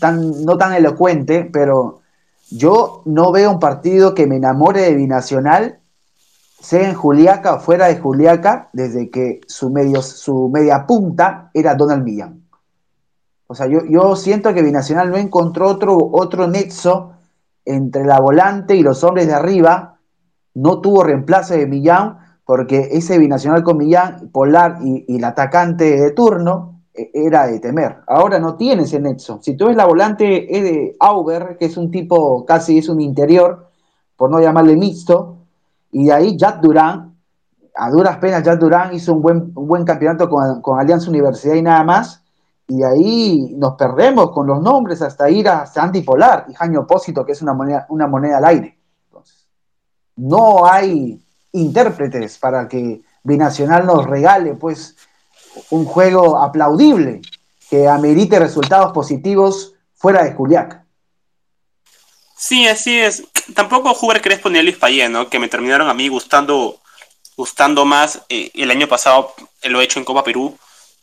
tan 0.00 0.44
no 0.44 0.58
tan 0.58 0.74
elocuente, 0.74 1.48
pero 1.52 2.00
yo 2.50 3.02
no 3.04 3.32
veo 3.32 3.50
un 3.50 3.60
partido 3.60 4.14
que 4.14 4.26
me 4.26 4.36
enamore 4.36 4.82
de 4.82 4.94
Binacional 4.94 5.80
sea 6.60 6.88
en 6.88 6.94
Juliaca 6.94 7.54
o 7.54 7.60
fuera 7.60 7.86
de 7.86 7.98
Juliaca, 7.98 8.70
desde 8.72 9.10
que 9.10 9.40
su, 9.46 9.70
medio, 9.70 10.02
su 10.02 10.48
media 10.48 10.86
punta 10.86 11.50
era 11.54 11.74
Donald 11.74 12.02
Millán. 12.02 12.42
O 13.46 13.54
sea, 13.54 13.66
yo, 13.66 13.84
yo 13.88 14.16
siento 14.16 14.52
que 14.52 14.62
Binacional 14.62 15.10
no 15.10 15.16
encontró 15.16 15.68
otro, 15.68 15.96
otro 15.96 16.48
nexo 16.48 17.12
entre 17.64 18.04
la 18.04 18.20
volante 18.20 18.74
y 18.74 18.82
los 18.82 19.04
hombres 19.04 19.26
de 19.26 19.34
arriba, 19.34 19.98
no 20.54 20.80
tuvo 20.80 21.04
reemplazo 21.04 21.54
de 21.54 21.66
Millán, 21.66 22.18
porque 22.44 22.88
ese 22.92 23.18
Binacional 23.18 23.62
con 23.62 23.76
Millán, 23.76 24.30
Polar 24.32 24.78
y, 24.82 25.04
y 25.06 25.18
el 25.18 25.24
atacante 25.24 26.00
de 26.00 26.10
turno 26.12 26.75
era 27.12 27.46
de 27.46 27.60
temer. 27.60 27.98
Ahora 28.06 28.38
no 28.38 28.56
tiene 28.56 28.82
ese 28.82 29.00
nexo. 29.00 29.40
Si 29.42 29.56
tú 29.56 29.66
ves 29.66 29.76
la 29.76 29.86
volante 29.86 30.56
es 30.56 30.62
de 30.62 30.96
Auber, 31.00 31.56
que 31.58 31.66
es 31.66 31.76
un 31.76 31.90
tipo, 31.90 32.44
casi 32.44 32.78
es 32.78 32.88
un 32.88 33.00
interior, 33.00 33.68
por 34.16 34.30
no 34.30 34.40
llamarle 34.40 34.76
mixto, 34.76 35.36
y 35.92 36.06
de 36.06 36.12
ahí 36.12 36.36
Jack 36.36 36.60
Durán, 36.60 37.16
a 37.74 37.90
duras 37.90 38.16
penas 38.18 38.42
Jack 38.42 38.58
Durán 38.58 38.94
hizo 38.94 39.12
un 39.12 39.22
buen, 39.22 39.54
buen 39.54 39.84
campeonato 39.84 40.28
con, 40.28 40.80
Alianza 40.80 41.10
Universidad 41.10 41.54
y 41.54 41.62
nada 41.62 41.84
más. 41.84 42.22
Y 42.68 42.78
de 42.78 42.86
ahí 42.86 43.54
nos 43.56 43.74
perdemos 43.74 44.32
con 44.32 44.46
los 44.46 44.60
nombres 44.60 45.00
hasta 45.02 45.30
ir 45.30 45.48
a 45.48 45.66
Santi 45.66 46.02
Polar 46.02 46.46
y 46.48 46.54
Jaño 46.54 46.80
Opósito, 46.80 47.24
que 47.24 47.32
es 47.32 47.42
una 47.42 47.54
moneda, 47.54 47.86
una 47.90 48.06
moneda 48.08 48.38
al 48.38 48.44
aire. 48.46 48.78
Entonces, 49.06 49.46
no 50.16 50.66
hay 50.66 51.22
intérpretes 51.52 52.38
para 52.38 52.66
que 52.66 53.02
Binacional 53.22 53.86
nos 53.86 54.06
regale 54.06 54.54
pues 54.54 54.96
un 55.70 55.84
juego 55.84 56.42
aplaudible 56.42 57.20
que 57.68 57.88
amerite 57.88 58.38
resultados 58.38 58.92
positivos 58.92 59.72
fuera 59.96 60.24
de 60.24 60.32
Juliac. 60.32 60.86
Sí, 62.36 62.68
así 62.68 62.98
es. 62.98 63.24
Tampoco 63.54 63.96
Huber 64.00 64.20
Crespo 64.20 64.50
ni 64.50 64.58
Elvis 64.58 64.76
Payé, 64.76 65.08
¿no? 65.08 65.28
Que 65.28 65.38
me 65.38 65.48
terminaron 65.48 65.88
a 65.88 65.94
mí 65.94 66.08
gustando, 66.08 66.78
gustando 67.36 67.84
más. 67.84 68.20
Eh, 68.28 68.50
el 68.54 68.70
año 68.70 68.86
pasado 68.88 69.34
lo 69.62 69.80
he 69.80 69.84
hecho 69.84 69.98
en 69.98 70.04
Copa 70.04 70.22
Perú, 70.22 70.56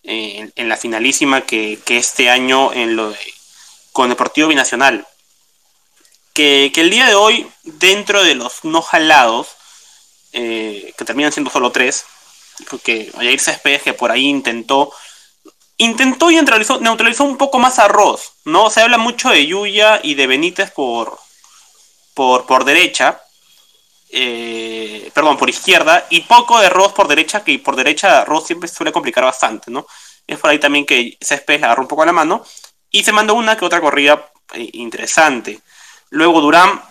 eh, 0.04 0.52
en, 0.56 0.70
la 0.70 0.78
finalísima, 0.78 1.42
que, 1.42 1.80
este 1.88 2.30
año 2.30 2.72
en 2.72 2.96
lo 2.96 3.10
de, 3.10 3.18
con 3.92 4.10
Deportivo 4.10 4.48
Binacional. 4.48 5.08
Que, 6.34 6.72
el 6.76 6.90
día 6.92 7.08
de 7.08 7.16
hoy, 7.16 7.50
dentro 7.64 8.24
de 8.24 8.36
los 8.36 8.64
no 8.64 8.82
jalados, 8.82 9.50
eh, 10.34 10.94
que 10.98 11.06
terminan 11.06 11.32
siendo 11.32 11.50
solo 11.50 11.72
tres, 11.72 12.06
porque 12.70 13.12
Jair 13.16 13.40
Céspedes 13.40 13.84
que 13.84 13.94
por 13.94 14.12
ahí 14.12 14.28
intentó 14.28 14.94
intentó 15.78 16.32
y 16.32 16.36
neutralizó, 16.36 16.80
neutralizó 16.80 17.24
un 17.24 17.38
poco 17.38 17.60
más 17.60 17.80
a 17.80 17.88
Ross, 17.88 18.34
¿no? 18.46 18.70
Se 18.70 18.82
habla 18.82 18.98
mucho 18.98 19.30
de 19.30 19.46
Yuya 19.46 20.00
y 20.04 20.16
de 20.16 20.28
Benítez 20.28 20.72
por, 20.72 21.18
por, 22.14 22.46
por 22.46 22.64
derecha, 22.64 23.22
eh, 24.10 25.10
perdón, 25.14 25.38
por 25.38 25.50
izquierda, 25.50 26.06
y 26.10 26.22
poco 26.22 26.60
de 26.60 26.70
Ross 26.70 26.94
por 26.94 27.08
derecha, 27.08 27.44
que 27.44 27.58
por 27.60 27.76
derecha 27.76 28.24
Ross 28.26 28.48
siempre 28.48 28.70
suele 28.70 28.92
complicar 28.92 29.24
bastante, 29.24 29.72
¿no? 29.72 29.88
Es 30.28 30.38
por 30.40 30.50
ahí 30.50 30.60
también 30.60 30.86
que 30.86 31.18
Céspedes 31.20 31.64
agarró 31.64 31.82
un 31.82 31.88
poco 31.88 32.06
la 32.06 32.14
mano, 32.14 32.46
y 32.92 33.04
se 33.04 33.12
mandó 33.12 33.34
una 33.34 33.58
que 33.58 33.66
otra 33.66 33.82
corrida 33.82 34.32
eh, 34.54 34.70
interesante. 34.74 35.60
Luego 36.12 36.42
Durán, 36.42 36.82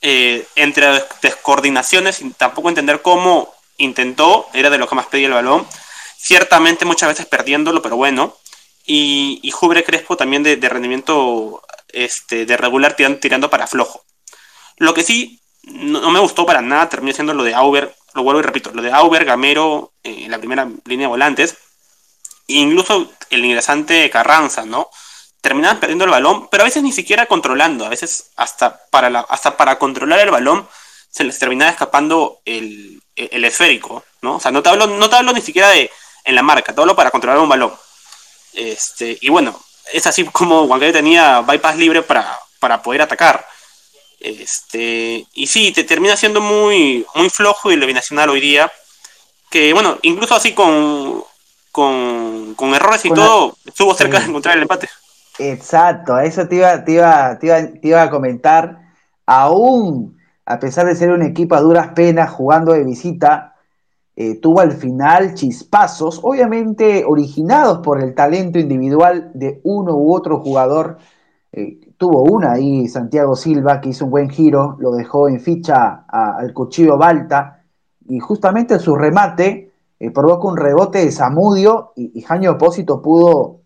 eh, 0.00 0.46
entre 0.54 1.04
descoordinaciones, 1.20 2.16
sin 2.16 2.32
tampoco 2.34 2.68
entender 2.68 3.02
cómo 3.02 3.52
intentó, 3.80 4.46
era 4.52 4.70
de 4.70 4.78
lo 4.78 4.88
que 4.88 4.94
más 4.94 5.06
pedía 5.06 5.26
el 5.26 5.32
balón, 5.32 5.66
ciertamente 6.16 6.84
muchas 6.84 7.08
veces 7.08 7.26
perdiéndolo, 7.26 7.82
pero 7.82 7.96
bueno. 7.96 8.36
Y, 8.86 9.40
y 9.42 9.50
Jubre 9.50 9.84
Crespo 9.84 10.16
también 10.16 10.42
de, 10.42 10.56
rendimiento 10.68 11.62
este, 11.92 12.46
de 12.46 12.56
regular 12.56 12.94
tirando, 12.94 13.50
para 13.50 13.66
flojo. 13.66 14.04
Lo 14.76 14.94
que 14.94 15.02
sí 15.02 15.40
no, 15.62 16.10
me 16.10 16.20
gustó 16.20 16.46
para 16.46 16.62
nada 16.62 16.88
terminó 16.88 17.14
siendo 17.14 17.34
lo 17.34 17.44
de 17.44 17.54
Auber, 17.54 17.94
lo 18.14 18.22
vuelvo 18.22 18.40
y 18.40 18.44
repito, 18.44 18.70
lo 18.72 18.82
de 18.82 18.92
Auber, 18.92 19.24
Gamero 19.24 19.92
eh, 20.02 20.24
en 20.24 20.30
la 20.30 20.38
primera 20.38 20.68
línea 20.84 21.06
de 21.06 21.10
volantes, 21.10 21.56
e 22.48 22.54
incluso 22.54 23.12
el 23.30 23.44
ingresante 23.44 24.10
Carranza, 24.10 24.64
¿no? 24.64 24.88
Terminaban 25.40 25.80
perdiendo 25.80 26.04
el 26.04 26.10
balón, 26.10 26.48
pero 26.50 26.62
a 26.62 26.66
veces 26.66 26.82
ni 26.82 26.92
siquiera 26.92 27.26
controlando, 27.26 27.86
a 27.86 27.88
veces 27.88 28.30
hasta 28.36 28.84
para, 28.90 29.20
hasta 29.20 29.56
para 29.56 29.78
controlar 29.78 30.20
el 30.20 30.30
balón 30.30 30.66
se 31.10 31.24
les 31.24 31.38
terminaba 31.38 31.70
escapando 31.70 32.40
el, 32.44 32.99
el 33.32 33.44
esférico, 33.44 34.04
¿no? 34.22 34.36
O 34.36 34.40
sea, 34.40 34.50
no 34.50 34.62
te 34.62 34.68
hablo, 34.68 34.86
no 34.86 35.10
te 35.10 35.16
hablo 35.16 35.32
ni 35.32 35.40
siquiera 35.40 35.68
de, 35.68 35.90
en 36.24 36.34
la 36.34 36.42
marca, 36.42 36.74
todo 36.74 36.86
lo 36.86 36.96
para 36.96 37.10
controlar 37.10 37.40
un 37.40 37.48
balón. 37.48 37.72
Este, 38.52 39.18
y 39.20 39.28
bueno, 39.28 39.58
es 39.92 40.06
así 40.06 40.24
como 40.24 40.64
Huancayo 40.64 40.92
tenía 40.92 41.40
bypass 41.40 41.76
libre 41.76 42.02
para, 42.02 42.38
para 42.58 42.82
poder 42.82 43.02
atacar. 43.02 43.46
Este, 44.20 45.26
y 45.32 45.46
sí, 45.46 45.72
te 45.72 45.84
termina 45.84 46.16
siendo 46.16 46.40
muy, 46.40 47.06
muy 47.14 47.30
flojo 47.30 47.72
y 47.72 47.76
lo 47.76 47.86
binacional 47.86 48.30
hoy 48.30 48.40
día. 48.40 48.70
Que 49.50 49.72
bueno, 49.72 49.98
incluso 50.02 50.34
así 50.34 50.52
con, 50.52 51.24
con, 51.72 52.74
errores 52.74 53.04
y 53.04 53.10
todo, 53.10 53.56
estuvo 53.64 53.94
cerca 53.94 54.20
de 54.20 54.26
encontrar 54.26 54.56
el 54.56 54.62
empate. 54.62 54.88
Exacto, 55.38 56.18
eso 56.18 56.46
te 56.46 56.56
iba, 56.56 56.84
te 56.84 56.92
iba, 56.92 57.38
te 57.38 57.46
iba, 57.46 57.60
te 57.80 57.88
iba 57.88 58.02
a 58.02 58.10
comentar. 58.10 58.78
Aún, 59.26 60.19
a 60.50 60.58
pesar 60.58 60.84
de 60.86 60.96
ser 60.96 61.12
un 61.12 61.22
equipo 61.22 61.54
a 61.54 61.60
duras 61.60 61.92
penas 61.94 62.28
jugando 62.28 62.72
de 62.72 62.82
visita, 62.82 63.54
eh, 64.16 64.40
tuvo 64.40 64.58
al 64.58 64.72
final 64.72 65.34
chispazos, 65.34 66.18
obviamente 66.24 67.04
originados 67.06 67.78
por 67.78 68.02
el 68.02 68.16
talento 68.16 68.58
individual 68.58 69.30
de 69.32 69.60
uno 69.62 69.94
u 69.94 70.12
otro 70.12 70.40
jugador. 70.40 70.98
Eh, 71.52 71.92
tuvo 71.96 72.24
una 72.24 72.54
ahí 72.54 72.88
Santiago 72.88 73.36
Silva 73.36 73.80
que 73.80 73.90
hizo 73.90 74.06
un 74.06 74.10
buen 74.10 74.28
giro, 74.28 74.76
lo 74.80 74.90
dejó 74.90 75.28
en 75.28 75.38
ficha 75.38 76.04
al 76.08 76.52
cuchillo 76.52 76.98
Balta 76.98 77.62
y 78.08 78.18
justamente 78.18 78.80
su 78.80 78.96
remate 78.96 79.70
eh, 80.00 80.10
provoca 80.10 80.48
un 80.48 80.56
rebote 80.56 80.98
de 80.98 81.12
Zamudio 81.12 81.92
y, 81.94 82.20
Jaño 82.22 82.52
Opósito 82.52 83.00
pudo, 83.00 83.60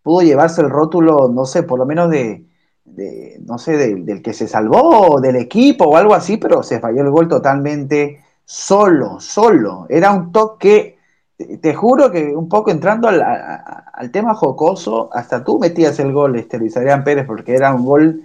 pudo 0.00 0.22
llevarse 0.22 0.60
el 0.62 0.70
rótulo, 0.70 1.28
no 1.28 1.44
sé, 1.44 1.64
por 1.64 1.80
lo 1.80 1.86
menos 1.86 2.08
de, 2.08 2.46
no 2.84 3.58
sé, 3.58 3.76
del 3.76 4.22
que 4.22 4.32
se 4.32 4.48
salvó, 4.48 5.20
del 5.20 5.36
equipo 5.36 5.84
o 5.84 5.96
algo 5.96 6.14
así, 6.14 6.36
pero 6.36 6.62
se 6.62 6.80
falló 6.80 7.02
el 7.02 7.10
gol 7.10 7.28
totalmente 7.28 8.20
solo, 8.44 9.20
solo. 9.20 9.86
Era 9.88 10.10
un 10.12 10.32
toque, 10.32 10.98
te 11.36 11.74
juro 11.74 12.10
que 12.10 12.34
un 12.34 12.48
poco 12.48 12.70
entrando 12.70 13.08
al, 13.08 14.10
tema 14.10 14.34
jocoso, 14.34 15.08
hasta 15.12 15.44
tú 15.44 15.58
metías 15.58 15.98
el 16.00 16.12
gol, 16.12 16.36
este 16.36 16.58
Luis 16.58 16.76
Adrián 16.76 17.04
Pérez, 17.04 17.26
porque 17.26 17.54
era 17.54 17.72
un 17.74 17.84
gol 17.84 18.22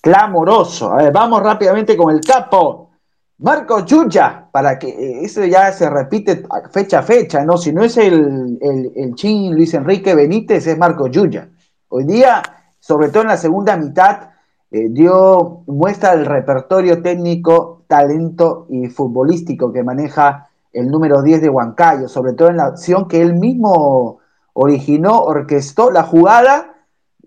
clamoroso. 0.00 0.92
A 0.92 0.96
ver, 0.96 1.12
vamos 1.12 1.42
rápidamente 1.42 1.96
con 1.96 2.12
el 2.14 2.20
capo. 2.20 2.90
Marco 3.38 3.86
Chucha, 3.86 4.48
para 4.52 4.78
que 4.78 4.88
eh, 4.88 5.24
eso 5.24 5.44
ya 5.44 5.72
se 5.72 5.88
repite 5.88 6.42
fecha 6.70 6.98
a 6.98 7.02
fecha, 7.02 7.42
¿no? 7.42 7.56
Si 7.56 7.72
no 7.72 7.82
es 7.82 7.96
el, 7.96 8.58
el, 8.60 9.14
chin 9.14 9.54
Luis 9.54 9.72
Enrique 9.72 10.14
Benítez, 10.14 10.66
es 10.66 10.76
Marco 10.76 11.06
Yuya. 11.06 11.48
Hoy 11.88 12.04
día, 12.04 12.42
sobre 12.80 13.10
todo 13.10 13.22
en 13.22 13.28
la 13.28 13.36
segunda 13.36 13.76
mitad, 13.76 14.30
eh, 14.70 14.88
dio 14.90 15.62
muestra 15.66 16.12
el 16.12 16.26
repertorio 16.26 17.02
técnico, 17.02 17.82
talento 17.86 18.66
y 18.70 18.88
futbolístico 18.88 19.72
que 19.72 19.82
maneja 19.82 20.48
el 20.72 20.88
número 20.88 21.22
10 21.22 21.42
de 21.42 21.48
Huancayo, 21.48 22.08
sobre 22.08 22.32
todo 22.32 22.48
en 22.48 22.56
la 22.56 22.66
acción 22.66 23.08
que 23.08 23.20
él 23.20 23.34
mismo 23.34 24.20
originó, 24.52 25.20
orquestó, 25.22 25.90
la 25.90 26.04
jugada 26.04 26.74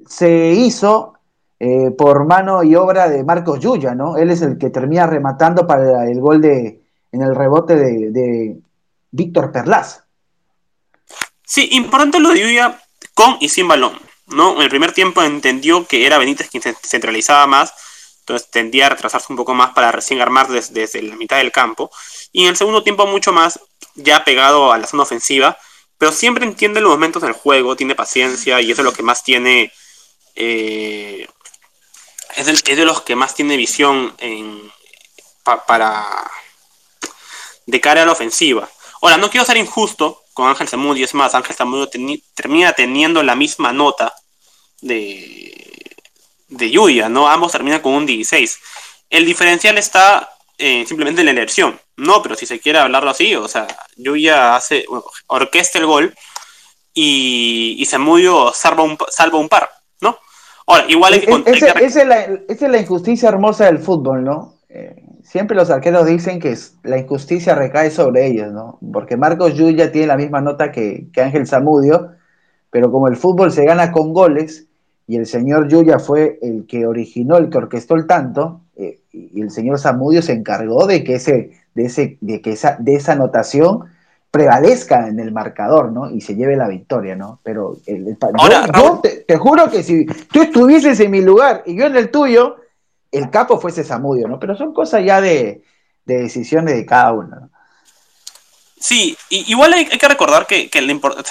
se 0.08 0.52
hizo 0.52 1.14
eh, 1.60 1.92
por 1.92 2.26
mano 2.26 2.64
y 2.64 2.76
obra 2.76 3.10
de 3.10 3.24
Marcos 3.24 3.60
Yuya, 3.60 3.96
¿no? 3.96 4.18
Él 4.18 4.32
es 4.32 4.42
el 4.42 4.58
que 4.58 4.70
termina 4.70 5.08
rematando 5.08 5.66
para 5.66 6.10
el 6.10 6.20
gol 6.20 6.42
de, 6.42 6.82
en 7.12 7.22
el 7.22 7.36
rebote 7.36 7.76
de, 7.76 8.60
Víctor 9.12 9.52
Perlas. 9.52 10.04
Sí, 11.46 11.70
importante 11.74 12.20
lo 12.20 12.30
de 12.30 12.42
Yuya 12.42 12.80
con 13.14 13.36
y 13.40 13.48
sin 13.48 13.68
balón, 13.68 13.94
¿no? 14.28 14.56
En 14.56 14.62
el 14.62 14.70
primer 14.70 14.94
tiempo 14.94 15.22
entendió 15.24 15.86
que 15.88 16.06
era 16.06 16.18
Benítez 16.18 16.50
quien 16.50 16.64
centralizaba 16.64 17.48
más, 17.48 17.74
entonces 18.20 18.50
tendía 18.50 18.88
a 18.88 18.90
retrasarse 18.90 19.28
un 19.30 19.38
poco 19.38 19.54
más 19.54 19.72
para 19.72 19.92
recién 19.92 20.22
armar 20.22 20.48
desde, 20.48 20.74
desde 20.74 21.02
la 21.02 21.16
mitad 21.16 21.38
del 21.38 21.52
campo, 21.52 21.92
y 22.32 22.44
en 22.44 22.50
el 22.50 22.58
segundo 22.58 22.84
tiempo 22.84 23.06
mucho 23.06 23.34
más 23.34 23.60
ya 23.96 24.24
pegado 24.24 24.72
a 24.72 24.78
la 24.78 24.88
zona 24.88 25.04
ofensiva, 25.04 25.58
pero 25.98 26.12
siempre 26.12 26.46
entiende 26.46 26.82
los 26.82 26.92
momentos 26.92 27.22
del 27.22 27.34
juego, 27.34 27.76
tiene 27.76 27.96
paciencia 27.96 28.60
y 28.62 28.72
eso 28.72 28.82
es 28.82 28.86
lo 28.86 28.94
que 28.94 29.04
más 29.04 29.24
tiene 29.24 29.72
eh, 30.36 31.28
es, 32.36 32.64
de 32.64 32.86
los 32.86 33.02
que 33.02 33.16
más 33.16 33.36
tiene 33.36 33.58
visión 33.58 34.16
en, 34.20 34.72
para 35.44 36.32
de 37.66 37.82
cara 37.82 38.02
a 38.02 38.06
la 38.06 38.12
ofensiva. 38.12 38.70
Ahora, 39.02 39.18
no 39.18 39.30
quiero 39.30 39.46
ser 39.46 39.58
injusto 39.58 40.23
con 40.34 40.48
Ángel 40.48 40.68
Zamudio, 40.68 41.06
es 41.06 41.14
más, 41.14 41.36
Ángel 41.36 41.56
Zamudio 41.56 41.90
termina 42.36 42.74
teniendo 42.74 43.22
la 43.24 43.36
misma 43.36 43.72
nota 43.72 44.14
de, 44.82 45.96
de 46.50 46.72
Yuya, 46.72 47.10
¿no? 47.10 47.28
Ambos 47.28 47.52
terminan 47.52 47.82
con 47.82 47.94
un 47.94 48.06
16. 48.06 48.60
El 49.10 49.26
diferencial 49.26 49.78
está 49.78 50.32
eh, 50.58 50.86
simplemente 50.88 51.22
en 51.22 51.26
la 51.26 51.32
elección, 51.32 51.80
¿no? 51.98 52.22
Pero 52.22 52.36
si 52.36 52.46
se 52.46 52.60
quiere 52.60 52.80
hablarlo 52.80 53.12
así, 53.12 53.36
o 53.36 53.48
sea, 53.48 53.68
Yuya 53.96 54.56
hace, 54.56 54.86
orquesta 55.28 55.80
el 55.80 55.86
gol 55.86 56.16
y, 56.94 57.76
y 57.78 57.86
Zamudio 57.86 58.52
salva 58.54 58.84
un, 58.84 58.98
salva 59.10 59.38
un 59.38 59.50
par. 59.50 59.70
Ahora, 60.66 60.86
igual 60.88 61.14
es, 61.16 61.28
esa, 61.46 61.72
es 61.72 62.62
la, 62.70 62.78
injusticia 62.80 63.30
hermosa 63.30 63.66
del 63.66 63.80
fútbol, 63.80 64.24
¿no? 64.24 64.53
Eh, 64.76 65.06
siempre 65.22 65.56
los 65.56 65.70
arqueros 65.70 66.08
dicen 66.08 66.40
que 66.40 66.58
la 66.82 66.98
injusticia 66.98 67.54
recae 67.54 67.92
sobre 67.92 68.26
ellos, 68.26 68.52
¿no? 68.52 68.80
Porque 68.92 69.16
Marcos 69.16 69.54
Yuya 69.54 69.92
tiene 69.92 70.08
la 70.08 70.18
misma 70.18 70.42
nota 70.42 70.72
que, 70.72 71.10
Ángel 71.16 71.46
Zamudio, 71.46 72.14
pero 72.72 72.92
como 72.92 73.08
el 73.08 73.16
fútbol 73.16 73.52
se 73.52 73.66
gana 73.66 73.92
con 73.92 74.14
goles, 74.14 74.66
y 75.06 75.18
el 75.18 75.28
señor 75.28 75.68
Yuya 75.68 76.00
fue 76.00 76.40
el 76.42 76.66
que 76.66 76.88
originó, 76.88 77.38
el 77.38 77.52
que 77.52 77.60
orquestó 77.60 77.94
el 77.94 78.08
tanto, 78.08 78.62
eh, 78.76 79.02
y 79.12 79.42
el 79.42 79.52
señor 79.52 79.80
Zamudio 79.80 80.24
se 80.24 80.34
encargó 80.34 80.88
de 80.88 81.04
que, 81.04 81.16
ese, 81.16 81.52
de, 81.76 81.86
ese, 81.86 82.18
de 82.22 82.42
que 82.42 82.54
esa, 82.54 82.76
de 82.80 82.96
esa 82.96 83.12
anotación 83.12 83.84
prevalezca 84.32 85.08
en 85.08 85.20
el 85.20 85.32
marcador, 85.32 85.92
¿no? 85.92 86.10
Y 86.10 86.22
se 86.22 86.36
lleve 86.36 86.56
la 86.56 86.68
victoria, 86.68 87.16
¿no? 87.16 87.40
Pero 87.44 87.78
el, 87.86 88.18
yo, 88.76 89.02
te, 89.28 89.38
juro 89.38 89.70
que 89.70 89.84
si 89.84 90.08
tú 90.08 90.42
estuvieses 90.42 91.00
en 91.00 91.12
mi 91.12 91.22
lugar 91.22 91.62
y 91.68 91.76
yo 91.76 91.86
en 91.86 91.96
el 91.96 92.10
tuyo, 92.10 92.56
el 93.14 93.30
capo 93.30 93.62
fuese 93.62 93.84
Samudio, 93.84 94.28
¿no? 94.28 94.40
Pero 94.40 94.58
son 94.58 94.74
cosas 94.74 95.06
ya 95.06 95.22
de, 95.22 95.64
decisiones 96.04 96.76
de 96.76 96.86
cada 96.86 97.14
uno. 97.14 97.36
¿no? 97.40 97.50
Sí, 98.78 99.16
igual 99.30 99.72
hay, 99.74 99.86
que 99.86 100.08
recordar 100.08 100.48
que, 100.48 100.70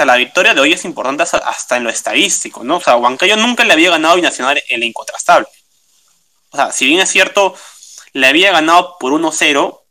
la, 0.06 0.16
victoria 0.16 0.54
de 0.54 0.60
hoy 0.60 0.72
es 0.72 0.84
importante 0.84 1.24
hasta, 1.24 1.76
en 1.76 1.84
lo 1.84 1.90
estadístico, 1.90 2.64
¿no? 2.64 2.76
O 2.76 2.80
sea, 2.80 2.96
Huancayo 2.96 3.36
nunca 3.36 3.64
le 3.64 3.72
había 3.74 3.90
ganado 3.90 4.14
a 4.14 4.16
Binacional 4.16 4.62
en 4.68 4.80
la 4.80 4.86
incontrastable. 4.86 5.48
O 6.50 6.56
sea, 6.56 6.72
si 6.72 6.86
bien 6.86 7.00
es 7.00 7.10
cierto, 7.10 7.54
le 8.12 8.26
había 8.28 8.52
ganado 8.52 8.96
por 8.98 9.12
1-0, 9.12 9.58
o 9.64 9.84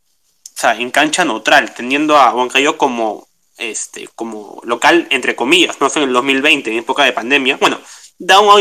sea, 0.56 0.74
en 0.74 0.90
cancha 0.90 1.24
neutral, 1.24 1.74
teniendo 1.74 2.16
a 2.16 2.34
Huancayo 2.34 2.78
como, 2.78 3.28
este, 3.58 4.08
como 4.14 4.60
local, 4.64 5.06
entre 5.10 5.36
comillas, 5.36 5.80
no 5.80 5.90
fue 5.90 6.02
en 6.02 6.08
el 6.08 6.14
2020, 6.14 6.70
en 6.70 6.78
época 6.78 7.04
de 7.04 7.12
pandemia. 7.12 7.58
Bueno, 7.58 7.78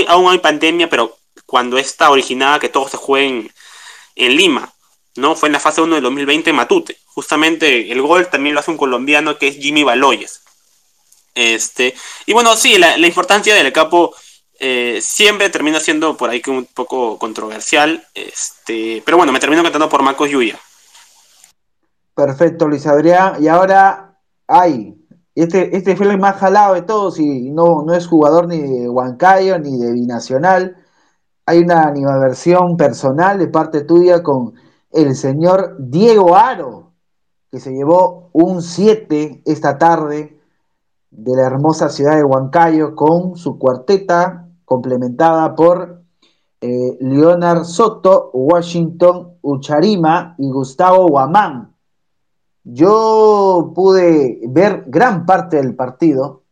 aún 0.09 0.31
hay 0.31 0.39
pandemia, 0.39 0.89
pero 0.89 1.17
cuando 1.51 1.77
está 1.77 2.09
originada 2.09 2.59
que 2.59 2.69
todo 2.69 2.87
se 2.87 2.95
juegue 2.95 3.51
en, 4.15 4.37
Lima, 4.37 4.71
¿no? 5.17 5.35
Fue 5.35 5.49
en 5.49 5.53
la 5.53 5.59
fase 5.59 5.81
1 5.81 5.95
del 5.95 6.03
2020 6.05 6.49
en 6.49 6.55
Matute. 6.55 6.97
Justamente 7.07 7.91
el 7.91 8.01
gol 8.01 8.29
también 8.29 8.55
lo 8.55 8.61
hace 8.61 8.71
un 8.71 8.77
colombiano 8.77 9.37
que 9.37 9.49
es 9.49 9.57
Jimmy 9.57 9.83
Baloyes. 9.83 10.43
Este, 11.35 11.93
y 12.25 12.31
bueno, 12.31 12.55
sí, 12.55 12.77
la, 12.77 12.97
importancia 13.05 13.53
del 13.53 13.73
capo 13.73 14.15
eh, 14.61 14.99
siempre 15.01 15.49
termina 15.49 15.81
siendo 15.81 16.15
por 16.15 16.29
ahí 16.29 16.41
que 16.41 16.51
un 16.51 16.63
poco 16.73 17.19
controversial. 17.19 18.07
Este, 18.13 19.03
pero 19.03 19.17
bueno, 19.17 19.33
me 19.33 19.41
termino 19.41 19.61
cantando 19.61 19.89
por 19.89 20.03
Marcos 20.03 20.29
Yuya. 20.29 20.57
Perfecto, 22.15 22.69
Luis 22.69 22.87
Adrián. 22.87 23.43
Y 23.43 23.49
ahora, 23.49 24.17
ay, 24.47 24.95
este, 25.35 25.75
este 25.75 25.97
fue 25.97 26.07
el 26.07 26.17
más 26.17 26.37
jalado 26.37 26.75
de 26.75 26.83
todos 26.83 27.19
y 27.19 27.51
no, 27.51 27.83
no 27.85 27.93
es 27.93 28.07
jugador 28.07 28.47
ni 28.47 28.61
de 28.61 28.87
Huancayo 28.87 29.59
ni 29.59 29.77
de 29.77 29.91
Binacional. 29.91 30.80
Hay 31.45 31.59
una 31.59 31.83
animaversión 31.83 32.77
personal 32.77 33.39
de 33.39 33.47
parte 33.47 33.81
tuya 33.81 34.21
con 34.21 34.53
el 34.91 35.15
señor 35.15 35.75
Diego 35.79 36.35
Aro, 36.35 36.91
que 37.49 37.59
se 37.59 37.71
llevó 37.71 38.29
un 38.33 38.61
7 38.61 39.41
esta 39.45 39.77
tarde 39.77 40.39
de 41.09 41.35
la 41.35 41.45
hermosa 41.45 41.89
ciudad 41.89 42.15
de 42.15 42.23
Huancayo 42.23 42.95
con 42.95 43.35
su 43.35 43.57
cuarteta 43.57 44.47
complementada 44.65 45.55
por 45.55 46.01
eh, 46.61 46.97
Leonard 47.01 47.65
Soto, 47.65 48.29
Washington 48.33 49.37
Ucharima 49.41 50.35
y 50.37 50.49
Gustavo 50.49 51.07
Guamán. 51.07 51.73
Yo 52.63 53.71
pude 53.73 54.39
ver 54.47 54.83
gran 54.87 55.25
parte 55.25 55.57
del 55.57 55.75
partido. 55.75 56.43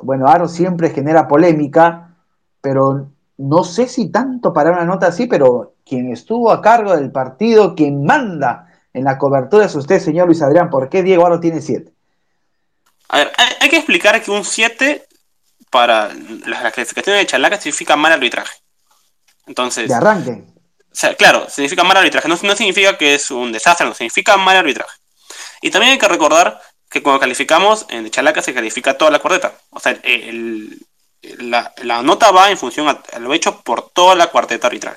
Bueno, 0.00 0.28
Aro 0.28 0.46
siempre 0.46 0.90
genera 0.90 1.26
polémica, 1.26 2.16
pero 2.60 3.08
no 3.38 3.64
sé 3.64 3.88
si 3.88 4.10
tanto 4.10 4.52
para 4.52 4.70
una 4.72 4.84
nota 4.84 5.08
así, 5.08 5.26
pero 5.26 5.74
quien 5.84 6.10
estuvo 6.10 6.50
a 6.50 6.62
cargo 6.62 6.96
del 6.96 7.12
partido, 7.12 7.74
quien 7.74 8.04
manda 8.04 8.66
en 8.92 9.04
la 9.04 9.18
cobertura 9.18 9.66
es 9.66 9.74
usted, 9.74 10.00
señor 10.00 10.26
Luis 10.26 10.42
Adrián. 10.42 10.70
¿Por 10.70 10.88
qué 10.88 11.02
Diego 11.02 11.26
Aro 11.26 11.38
tiene 11.38 11.60
7? 11.60 11.92
A 13.08 13.18
ver, 13.18 13.32
hay, 13.60 13.68
que 13.68 13.76
explicar 13.76 14.20
que 14.22 14.30
un 14.30 14.44
7 14.44 15.06
para 15.70 16.10
las 16.46 16.72
clasificaciones 16.72 17.22
de 17.22 17.26
Chalaca 17.26 17.60
significa 17.60 17.94
mal 17.94 18.12
arbitraje. 18.12 18.58
Entonces. 19.46 19.88
De 19.88 19.94
arranque. 19.94 20.30
O 20.30 20.98
sea, 20.98 21.14
claro, 21.14 21.46
significa 21.50 21.84
mal 21.84 21.98
arbitraje. 21.98 22.26
No, 22.26 22.38
no 22.42 22.56
significa 22.56 22.96
que 22.96 23.14
es 23.14 23.30
un 23.30 23.52
desastre, 23.52 23.86
no 23.86 23.94
significa 23.94 24.36
mal 24.38 24.56
arbitraje. 24.56 24.98
Y 25.60 25.70
también 25.70 25.92
hay 25.92 25.98
que 25.98 26.08
recordar 26.08 26.60
que 26.90 27.02
cuando 27.02 27.20
calificamos, 27.20 27.86
en 27.90 28.08
Chalaca 28.10 28.40
se 28.40 28.54
califica 28.54 28.96
toda 28.96 29.10
la 29.10 29.18
cuarteta. 29.18 29.52
O 29.70 29.80
sea, 29.80 29.98
la, 31.38 32.02
nota 32.02 32.30
va 32.30 32.50
en 32.50 32.58
función 32.58 32.88
a, 32.88 33.18
lo 33.18 33.34
hecho 33.34 33.60
por 33.60 33.90
toda 33.90 34.14
la 34.14 34.28
cuarteta 34.28 34.66
arbitral. 34.66 34.96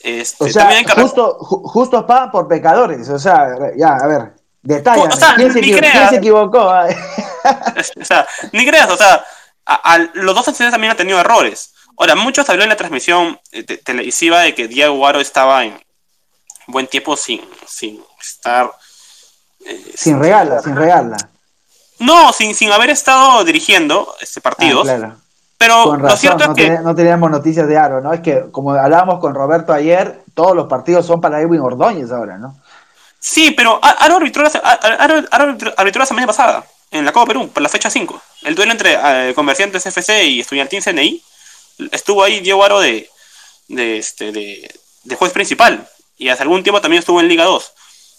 Este, 0.00 0.44
o 0.44 0.48
sea, 0.48 0.70
justo, 0.94 1.38
justo 1.40 2.06
pa 2.06 2.30
por 2.30 2.46
pecadores. 2.46 3.08
O 3.08 3.18
sea, 3.18 3.48
ya, 3.76 3.96
a 3.96 4.06
ver, 4.06 4.32
detalle. 4.62 5.02
O 5.02 5.10
sea, 5.10 5.34
¿Quién, 5.34 5.52
se 5.52 5.60
¿Quién, 5.60 5.82
se 6.08 6.16
equivocó? 6.16 6.68
o 6.68 8.04
sea, 8.04 8.26
ni 8.52 8.66
creas, 8.66 8.90
o 8.90 8.96
sea, 8.96 9.24
los 10.14 10.34
dos 10.34 10.46
accidentes 10.48 10.72
también 10.72 10.92
han 10.92 10.96
tenido 10.96 11.18
errores. 11.18 11.72
Ahora, 11.98 12.14
muchos 12.14 12.48
habló 12.50 12.62
en 12.62 12.68
la 12.68 12.76
transmisión 12.76 13.40
eh, 13.52 13.64
televisiva 13.64 14.40
de 14.40 14.54
que 14.54 14.68
Diego 14.68 14.96
Guaro 14.96 15.18
estaba 15.18 15.64
en 15.64 15.82
buen 16.66 16.86
tiempo 16.86 17.16
sin, 17.16 17.40
sin 17.66 18.04
estar 18.20 18.70
sin 19.94 20.20
regala, 20.20 20.62
sin 20.62 20.76
regala. 20.76 21.16
No, 21.98 22.32
sin, 22.32 22.54
sin 22.54 22.70
haber 22.72 22.90
estado 22.90 23.42
dirigiendo 23.44 24.14
este 24.20 24.40
partido. 24.40 24.84
Ah, 24.86 25.16
Pero 25.58 25.96
lo 25.96 26.16
cierto 26.16 26.44
es 26.44 26.50
que. 26.50 26.70
no 26.80 26.94
teníamos 26.94 27.30
noticias 27.30 27.66
de 27.66 27.78
Aro, 27.78 28.00
¿no? 28.00 28.12
Es 28.12 28.20
que, 28.20 28.46
como 28.50 28.72
hablábamos 28.72 29.20
con 29.20 29.34
Roberto 29.34 29.72
ayer, 29.72 30.22
todos 30.34 30.54
los 30.54 30.66
partidos 30.66 31.06
son 31.06 31.20
para 31.20 31.40
Edwin 31.40 31.60
Ordóñez 31.60 32.12
ahora, 32.12 32.36
¿no? 32.36 32.56
Sí, 33.18 33.52
pero 33.56 33.80
Aro 33.82 34.16
arbitró, 34.16 34.42
la 34.42 36.06
semana 36.06 36.26
pasada, 36.26 36.64
en 36.90 37.04
la 37.04 37.12
Copa 37.12 37.26
Perú, 37.26 37.48
por 37.48 37.62
la 37.62 37.68
fecha 37.68 37.90
5. 37.90 38.20
El 38.42 38.54
duelo 38.54 38.72
entre 38.72 38.98
eh, 39.02 39.34
Comerciantes 39.34 39.86
FC 39.86 40.24
y 40.24 40.40
Estudiantín 40.40 40.82
CNI. 40.82 41.22
Estuvo 41.90 42.22
ahí 42.22 42.40
Diego 42.40 42.62
Aro 42.62 42.80
de, 42.80 43.08
de, 43.68 43.98
este, 43.98 44.32
de, 44.32 44.70
de 45.04 45.16
juez 45.16 45.32
principal. 45.32 45.88
Y 46.18 46.28
hace 46.28 46.42
algún 46.42 46.62
tiempo 46.62 46.80
también 46.80 47.00
estuvo 47.00 47.20
en 47.20 47.28
Liga 47.28 47.44
2. 47.44 47.72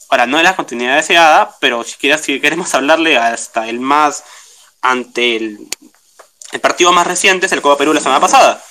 Ahora, 0.10 0.26
no 0.26 0.38
es 0.38 0.44
la 0.44 0.56
continuidad 0.56 0.96
deseada, 0.96 1.56
pero 1.60 1.84
si, 1.84 1.96
quieres, 1.98 2.22
si 2.22 2.40
queremos 2.40 2.74
hablarle 2.74 3.18
hasta 3.18 3.68
el 3.68 3.80
más, 3.80 4.24
ante 4.82 5.36
el, 5.36 5.68
el 6.52 6.60
partido 6.62 6.92
más 6.94 7.06
reciente, 7.08 7.46
es 7.46 7.52
el 7.52 7.62
Copa 7.62 7.78
Perú 7.78 7.94
la 7.94 8.00
semana 8.02 8.20
pasada. 8.22 8.62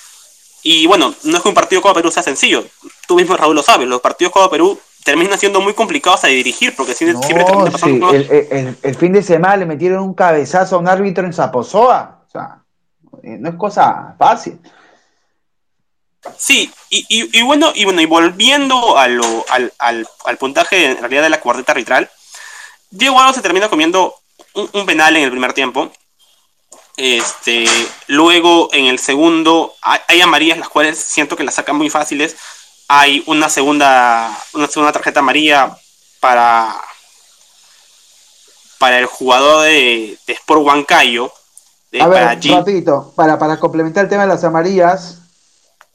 Y 0.63 0.85
bueno, 0.87 1.13
no 1.23 1.37
es 1.37 1.43
que 1.43 1.49
un 1.49 1.55
partido 1.55 1.81
Copa 1.81 1.93
Perú 1.95 2.11
sea 2.11 2.23
sencillo. 2.23 2.65
Tú 3.07 3.15
mismo, 3.15 3.37
Raúl, 3.37 3.55
lo 3.55 3.63
sabes. 3.63 3.87
Los 3.87 4.01
partidos 4.01 4.33
Copa 4.33 4.49
Perú 4.49 4.79
terminan 5.03 5.39
siendo 5.39 5.61
muy 5.61 5.73
complicados 5.73 6.23
a 6.25 6.27
dirigir 6.27 6.75
porque 6.75 6.93
siempre, 6.93 7.13
No, 7.15 7.23
siempre 7.23 7.45
termina 7.45 7.71
pasando 7.71 8.09
sí, 8.09 8.15
el, 8.17 8.31
el- 8.51 8.77
el 8.81 8.95
fin 8.95 9.13
de 9.13 9.23
semana 9.23 9.55
le 9.57 9.65
metieron 9.65 10.03
un 10.03 10.13
cabezazo 10.13 10.75
a 10.75 10.79
un 10.79 10.87
árbitro 10.89 11.25
en 11.25 11.31
Zapozoa. 11.33 12.23
O 12.27 12.29
sea, 12.31 12.59
eh, 13.23 13.37
no 13.39 13.49
es 13.49 13.55
cosa 13.55 14.15
fácil. 14.19 14.59
Sí, 16.37 16.69
y, 16.89 17.05
y- 17.07 17.39
y 17.39 17.41
bueno, 17.43 17.71
y 17.73 17.85
bueno, 17.85 18.01
y 18.01 18.05
volviendo 18.05 18.97
a 18.97 19.07
lo- 19.07 19.45
al, 19.49 19.71
al- 19.79 20.07
al 20.25 20.37
puntaje 20.37 20.85
en 20.91 20.97
realidad 20.97 21.21
de 21.23 21.29
la 21.29 21.39
cuarteta 21.39 21.71
arbitral, 21.71 22.09
Diego 22.89 23.17
Alba 23.19 23.33
se 23.33 23.41
termina 23.41 23.69
comiendo 23.69 24.13
un, 24.55 24.69
un 24.73 24.85
penal 24.85 25.15
en 25.15 25.23
el 25.23 25.31
primer 25.31 25.53
tiempo. 25.53 25.91
Este, 26.97 27.65
luego 28.07 28.69
en 28.73 28.85
el 28.85 28.97
segundo 28.97 29.73
hay, 29.83 29.99
hay 30.07 30.21
amarillas 30.21 30.57
las 30.57 30.67
cuales 30.69 30.97
siento 30.97 31.35
que 31.35 31.43
las 31.43 31.53
sacan 31.55 31.75
muy 31.75 31.89
fáciles. 31.91 32.35
Hay 32.87 33.23
una 33.27 33.49
segunda, 33.49 34.35
una 34.53 34.67
segunda 34.67 34.91
tarjeta 34.91 35.19
amarilla 35.19 35.77
para, 36.19 36.75
para 38.79 38.99
el 38.99 39.05
jugador 39.05 39.63
de, 39.63 40.17
de 40.25 40.33
Sport 40.33 40.61
Huancayo. 40.65 41.31
de- 41.91 42.01
A 42.01 42.07
para 42.09 42.29
ver, 42.29 42.39
G- 42.39 42.55
rapidito, 42.55 43.13
para, 43.15 43.37
para 43.37 43.59
complementar 43.59 44.05
el 44.05 44.09
tema 44.09 44.23
de 44.23 44.29
las 44.29 44.43
amarillas, 44.43 45.19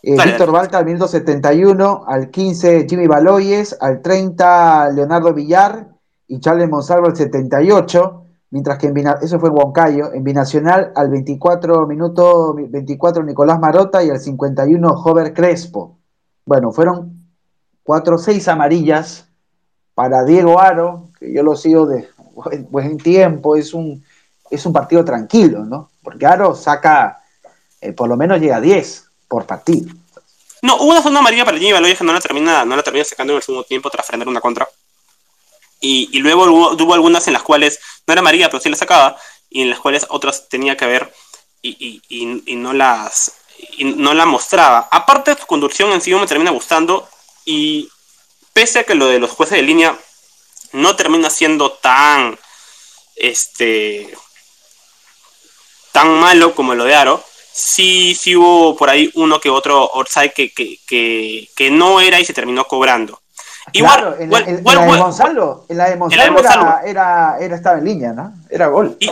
eh, 0.02 0.16
Víctor. 0.24 0.50
Balta 0.52 0.78
al 0.78 0.84
minuto 0.84 1.06
71, 1.08 2.04
al 2.08 2.30
15 2.30 2.86
Jimmy 2.88 3.06
Baloyes, 3.06 3.76
al 3.80 4.02
30 4.02 4.90
Leonardo 4.90 5.32
Villar 5.32 5.86
y 6.28 6.40
Charles 6.40 6.68
Monsalvo 6.68 7.06
al 7.06 7.16
78, 7.16 8.21
mientras 8.52 8.78
que 8.78 8.86
en 8.86 8.96
eso 9.22 9.40
fue 9.40 9.50
Huancayo, 9.50 10.12
en 10.12 10.22
Binacional 10.22 10.92
al 10.94 11.10
24 11.10 11.86
minuto 11.86 12.54
24 12.54 13.24
Nicolás 13.24 13.58
Marota 13.58 14.04
y 14.04 14.10
al 14.10 14.20
51 14.20 14.94
Jover 14.94 15.32
Crespo. 15.34 15.96
Bueno, 16.44 16.70
fueron 16.70 17.28
4 17.82 18.14
o 18.14 18.18
6 18.18 18.48
amarillas 18.48 19.26
para 19.94 20.24
Diego 20.24 20.60
Aro, 20.60 21.08
que 21.18 21.32
yo 21.32 21.42
lo 21.42 21.56
sigo 21.56 21.86
de 21.86 22.08
buen 22.70 22.98
tiempo, 22.98 23.56
es 23.56 23.72
un, 23.72 24.04
es 24.50 24.66
un 24.66 24.72
partido 24.72 25.02
tranquilo, 25.02 25.64
¿no? 25.64 25.90
Porque 26.02 26.26
Aro 26.26 26.54
saca, 26.54 27.22
eh, 27.80 27.92
por 27.92 28.08
lo 28.08 28.16
menos 28.18 28.38
llega 28.38 28.56
a 28.56 28.60
10 28.60 29.04
por 29.28 29.46
partido. 29.46 29.92
No, 30.60 30.76
hubo 30.76 30.90
una 30.90 31.02
zona 31.02 31.20
amarilla 31.20 31.46
para 31.46 31.56
Jimmy 31.56 31.72
Baloyes 31.72 31.98
que 31.98 32.04
no 32.04 32.12
la 32.12 32.20
termina, 32.20 32.66
no 32.66 32.76
la 32.76 32.82
termina 32.82 33.04
sacando 33.04 33.32
en 33.32 33.38
el 33.38 33.42
segundo 33.42 33.64
tiempo 33.64 33.88
tras 33.88 34.06
frenar 34.06 34.28
una 34.28 34.40
contra. 34.40 34.68
Y, 35.84 36.16
luego 36.20 36.44
hubo, 36.44 36.94
algunas 36.94 37.26
en 37.26 37.32
las 37.32 37.42
cuales 37.42 37.80
no 38.06 38.12
era 38.12 38.20
amarilla, 38.20 38.48
pero 38.48 38.62
sí 38.62 38.70
la 38.70 38.76
sacaba, 38.76 39.18
y 39.50 39.62
en 39.62 39.70
las 39.70 39.80
cuales 39.80 40.06
otras 40.08 40.48
tenía 40.48 40.76
que 40.76 40.86
ver 40.86 41.12
y, 41.60 42.00
no 42.54 42.72
las 42.72 43.32
y 43.76 43.84
no 43.84 44.14
la 44.14 44.24
mostraba. 44.24 44.88
Aparte, 44.92 45.36
su 45.38 45.46
conducción 45.46 45.92
en 45.92 46.00
sí 46.00 46.14
me 46.14 46.26
termina 46.26 46.52
gustando, 46.52 47.08
y 47.44 47.88
pese 48.52 48.78
a 48.78 48.84
que 48.84 48.94
lo 48.94 49.08
de 49.08 49.18
los 49.18 49.30
jueces 49.30 49.56
de 49.56 49.62
línea 49.62 49.98
no 50.72 50.94
termina 50.94 51.30
siendo 51.30 51.72
tan 51.72 52.38
este 53.16 54.16
tan 55.90 56.18
malo 56.20 56.54
como 56.54 56.74
lo 56.74 56.84
de 56.84 56.94
Aro, 56.94 57.24
sí, 57.52 58.16
hubo 58.36 58.76
por 58.76 58.88
ahí 58.88 59.10
uno 59.14 59.40
que 59.40 59.50
otro 59.50 59.84
offside 59.84 60.32
que, 60.32 60.52
que, 60.52 60.78
que, 60.86 61.48
que 61.54 61.70
no 61.70 62.00
era 62.00 62.20
y 62.20 62.24
se 62.24 62.32
terminó 62.32 62.66
cobrando. 62.66 63.21
Claro, 63.72 64.16
en, 64.18 64.30
la- 64.30 64.40
igual- 64.40 64.48
en- 64.48 64.64
la 64.64 64.92
de 64.94 65.00
Gonzalo, 65.02 65.66
en 65.68 65.76
la 65.78 65.84
de 65.86 65.92
En 65.92 65.98
la 66.00 66.24
de 66.24 66.30
Monsalvo 66.30 66.32
Monsalvo. 66.34 66.66
era, 66.66 66.82
era, 66.84 67.36
era- 67.40 67.56
estaba 67.56 67.78
en 67.78 67.84
línea, 67.84 68.12
¿no? 68.12 68.34
Era 68.50 68.66
gol. 68.68 68.96
y- 69.00 69.10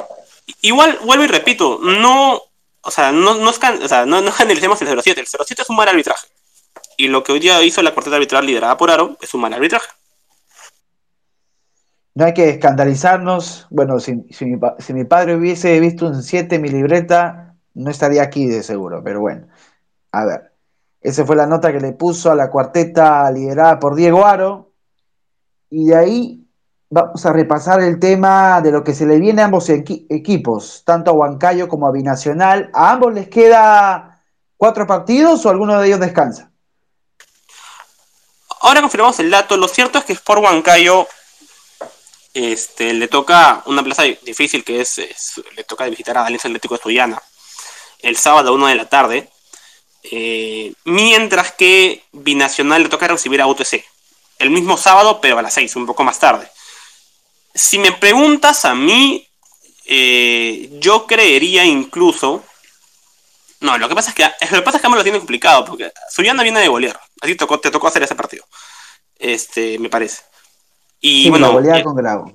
igual 0.63 0.99
vuelvo 1.05 1.25
y 1.25 1.29
repito, 1.29 1.79
no, 1.83 2.41
o 2.83 2.91
sea, 2.91 3.13
no, 3.13 3.35
no, 3.37 3.51
es 3.51 3.59
can- 3.59 3.83
o 3.83 3.89
sea, 3.89 4.05
no, 4.07 4.21
no 4.21 4.31
generalicemos 4.33 4.81
el 4.83 4.89
07, 5.03 5.21
el 5.21 5.27
07 5.27 5.63
es 5.63 5.71
un 5.71 5.77
mal 5.77 5.89
arbitraje. 5.89 6.27
Y 6.97 7.09
lo 7.09 7.23
que 7.23 7.33
hoy 7.33 7.41
día 7.41 7.63
hizo 7.63 7.81
la 7.83 7.93
cuarteta 7.95 8.17
arbitral 8.17 8.45
liderada 8.45 8.77
por 8.77 8.91
Aro 8.91 9.17
es 9.23 9.33
un 9.33 9.41
mal 9.41 9.53
arbitraje. 9.55 9.89
No 12.15 12.25
hay 12.27 12.35
que 12.35 12.51
escandalizarnos. 12.51 13.67
Bueno, 13.71 14.01
si, 14.01 14.25
si 14.31 14.45
mi, 14.45 14.61
si 14.79 14.93
mi 14.93 15.05
padre 15.05 15.37
hubiese 15.37 15.79
visto 15.81 16.07
un 16.07 16.23
7 16.23 16.57
en 16.57 16.63
mi 16.63 16.69
libreta, 16.69 17.55
no 17.75 17.91
estaría 17.91 18.23
aquí 18.23 18.47
de 18.47 18.63
seguro, 18.63 19.01
pero 19.03 19.21
bueno. 19.21 19.47
A 20.13 20.25
ver, 20.25 20.50
esa 21.01 21.25
fue 21.25 21.37
la 21.37 21.47
nota 21.47 21.73
que 21.73 21.81
le 21.81 21.93
puso 21.93 22.31
a 22.31 22.35
la 22.35 22.51
cuarteta 22.51 23.31
liderada 23.31 23.79
por 23.79 23.95
Diego 23.95 24.27
Aro. 24.27 24.73
Y 25.71 25.87
de 25.87 25.97
ahí 25.97 26.47
vamos 26.91 27.25
a 27.25 27.33
repasar 27.33 27.81
el 27.81 27.99
tema 27.99 28.61
de 28.61 28.73
lo 28.73 28.83
que 28.85 28.95
se 28.95 29.07
le 29.07 29.19
viene 29.19 29.43
a 29.43 29.47
ambos 29.47 29.69
equi- 29.71 30.07
equipos, 30.11 30.83
tanto 30.85 31.11
a 31.11 31.15
Huancayo 31.15 31.69
como 31.69 31.87
a 31.87 31.93
Binacional. 31.93 32.71
¿A 32.75 32.93
ambos 32.93 33.15
les 33.15 33.29
queda 33.29 34.21
cuatro 34.57 34.87
partidos 34.87 35.47
o 35.47 35.51
alguno 35.51 35.79
de 35.81 35.87
ellos 35.87 36.01
descansa? 36.01 36.51
Ahora 38.63 38.81
confirmamos 38.83 39.19
el 39.21 39.31
dato. 39.31 39.57
Lo 39.57 39.69
cierto 39.69 39.99
es 39.99 40.05
que 40.05 40.13
Sport 40.13 40.43
Huancayo 40.43 41.07
este, 42.35 42.93
le 42.93 43.09
toca 43.09 43.63
una 43.67 43.83
plaza 43.83 44.03
difícil 44.03 44.65
que 44.65 44.81
es, 44.83 44.99
es- 44.99 45.41
le 45.57 45.65
toca 45.65 45.85
visitar 45.87 46.17
a 46.19 46.27
Alianza 46.27 46.49
Atlético 46.49 46.75
Estudiana 46.75 47.21
el 48.01 48.17
sábado 48.17 48.51
a 48.51 48.53
1 48.53 48.67
de 48.67 48.75
la 48.75 48.89
tarde. 48.89 49.31
Eh, 50.03 50.73
mientras 50.85 51.53
que 51.53 52.03
Binacional 52.13 52.83
le 52.85 52.89
toca 52.89 53.09
recibir 53.09 53.41
a 53.41 53.47
UTC 53.47 53.85
el 54.39 54.51
mismo 54.51 54.77
sábado, 54.77 55.21
pero 55.21 55.39
a 55.39 55.43
las 55.43 55.55
6, 55.55 55.77
un 55.77 55.87
poco 55.87 56.03
más 56.05 56.19
tarde. 56.19 56.49
Si 57.55 57.79
me 57.79 57.93
preguntas 57.93 58.65
a 58.65 58.75
mí, 58.75 59.27
eh, 59.87 60.69
yo 60.81 61.07
creería 61.07 61.65
incluso. 61.65 62.45
No, 63.61 63.77
lo 63.77 63.89
que 63.89 63.95
pasa 63.95 64.11
es 64.11 64.15
que 64.17 64.23
lo 64.51 64.57
que 64.59 64.63
pasa 64.63 64.77
es 64.79 64.81
que 64.81 64.87
ambos 64.87 64.99
lo 64.99 65.03
tiene 65.05 65.19
complicado, 65.19 65.65
porque 65.65 65.93
Suyana 66.11 66.43
viene 66.43 66.61
de 66.61 66.69
golear. 66.69 66.99
Así 67.21 67.35
tocó, 67.35 67.61
te 67.61 67.71
tocó 67.71 67.89
hacer 67.89 68.03
ese 68.03 68.15
partido. 68.15 68.45
Este, 69.19 69.79
me 69.79 69.91
parece. 69.91 70.23
Y 71.01 71.25
Sí, 71.25 71.31
bueno, 71.31 71.49
la 71.49 71.53
goleada 71.53 71.79
eh, 71.81 71.85
con 71.85 71.97
Grau. 71.97 72.35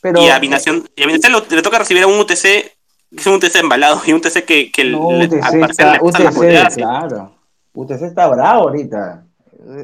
Pero, 0.00 0.22
y 0.22 0.28
a 0.28 0.38
Binación, 0.38 0.88
y 0.94 1.02
a 1.02 1.06
Binación 1.06 1.32
lo- 1.32 1.46
le 1.48 1.62
toca 1.62 1.78
recibir 1.78 2.02
a 2.02 2.06
un 2.06 2.20
UTC, 2.20 2.76
es 3.10 3.26
un 3.26 3.34
UTC 3.34 3.56
embalado, 3.56 4.00
y 4.06 4.12
un 4.12 4.18
UTC 4.18 4.44
que, 4.44 4.70
que 4.72 4.84
No, 4.84 5.12
le- 5.12 5.26
UTC 5.26 5.42
al 5.42 5.60
parecer 5.60 5.86
está, 5.86 5.92
le 5.92 5.98
UTC, 6.28 6.36
goleadas. 6.36 6.74
claro. 6.74 7.32
UTC 7.74 8.02
está 8.02 8.26
bravo 8.28 8.62
ahorita. 8.68 9.24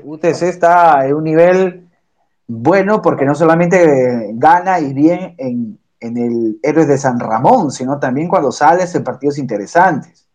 UTC 0.04 0.42
está 0.42 1.06
en 1.06 1.14
un 1.14 1.24
nivel 1.24 1.88
bueno 2.46 3.00
porque 3.02 3.24
no 3.24 3.34
solamente 3.34 4.30
gana 4.34 4.78
y 4.80 4.92
bien 4.92 5.34
en, 5.38 5.78
en 6.00 6.16
el 6.16 6.58
Héroes 6.62 6.88
de 6.88 6.98
San 6.98 7.18
Ramón, 7.20 7.70
sino 7.70 7.98
también 7.98 8.28
cuando 8.28 8.52
sales 8.52 8.94
en 8.94 9.04
partidos 9.04 9.38
interesantes. 9.38 10.26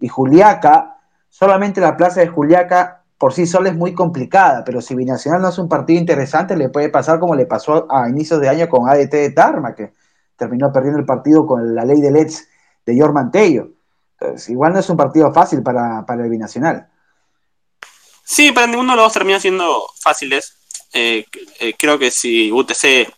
Y 0.00 0.08
Juliaca, 0.08 0.98
solamente 1.28 1.80
la 1.80 1.96
plaza 1.96 2.20
de 2.20 2.28
Juliaca 2.28 3.02
por 3.18 3.32
sí 3.32 3.46
sola 3.46 3.70
es 3.70 3.76
muy 3.76 3.94
complicada, 3.94 4.62
pero 4.64 4.82
si 4.82 4.94
Binacional 4.94 5.40
no 5.40 5.48
hace 5.48 5.62
un 5.62 5.68
partido 5.70 5.98
interesante, 5.98 6.54
le 6.56 6.68
puede 6.68 6.90
pasar 6.90 7.18
como 7.18 7.34
le 7.34 7.46
pasó 7.46 7.86
a 7.90 8.08
inicios 8.10 8.40
de 8.40 8.48
año 8.50 8.68
con 8.68 8.88
ADT 8.90 9.10
de 9.12 9.30
Tarma, 9.30 9.74
que 9.74 9.92
terminó 10.36 10.72
perdiendo 10.72 11.00
el 11.00 11.06
partido 11.06 11.46
con 11.46 11.74
la 11.74 11.84
ley 11.84 12.00
de 12.00 12.10
Let's 12.10 12.48
de 12.84 12.98
Jorman 12.98 13.30
Tello. 13.30 13.70
Entonces, 14.18 14.48
igual 14.48 14.72
no 14.72 14.80
es 14.80 14.88
un 14.88 14.96
partido 14.96 15.32
fácil 15.32 15.62
para, 15.62 16.04
para 16.06 16.24
el 16.24 16.30
Binacional. 16.30 16.88
Sí, 18.24 18.52
para 18.52 18.66
ninguno 18.66 18.92
de 18.92 18.96
los 18.96 19.06
dos 19.06 19.12
termina 19.12 19.38
siendo 19.38 19.88
fáciles. 20.00 20.56
Eh, 20.92 21.24
eh, 21.60 21.74
creo 21.78 21.98
que 21.98 22.10
si 22.10 22.50
UTC 22.50 23.12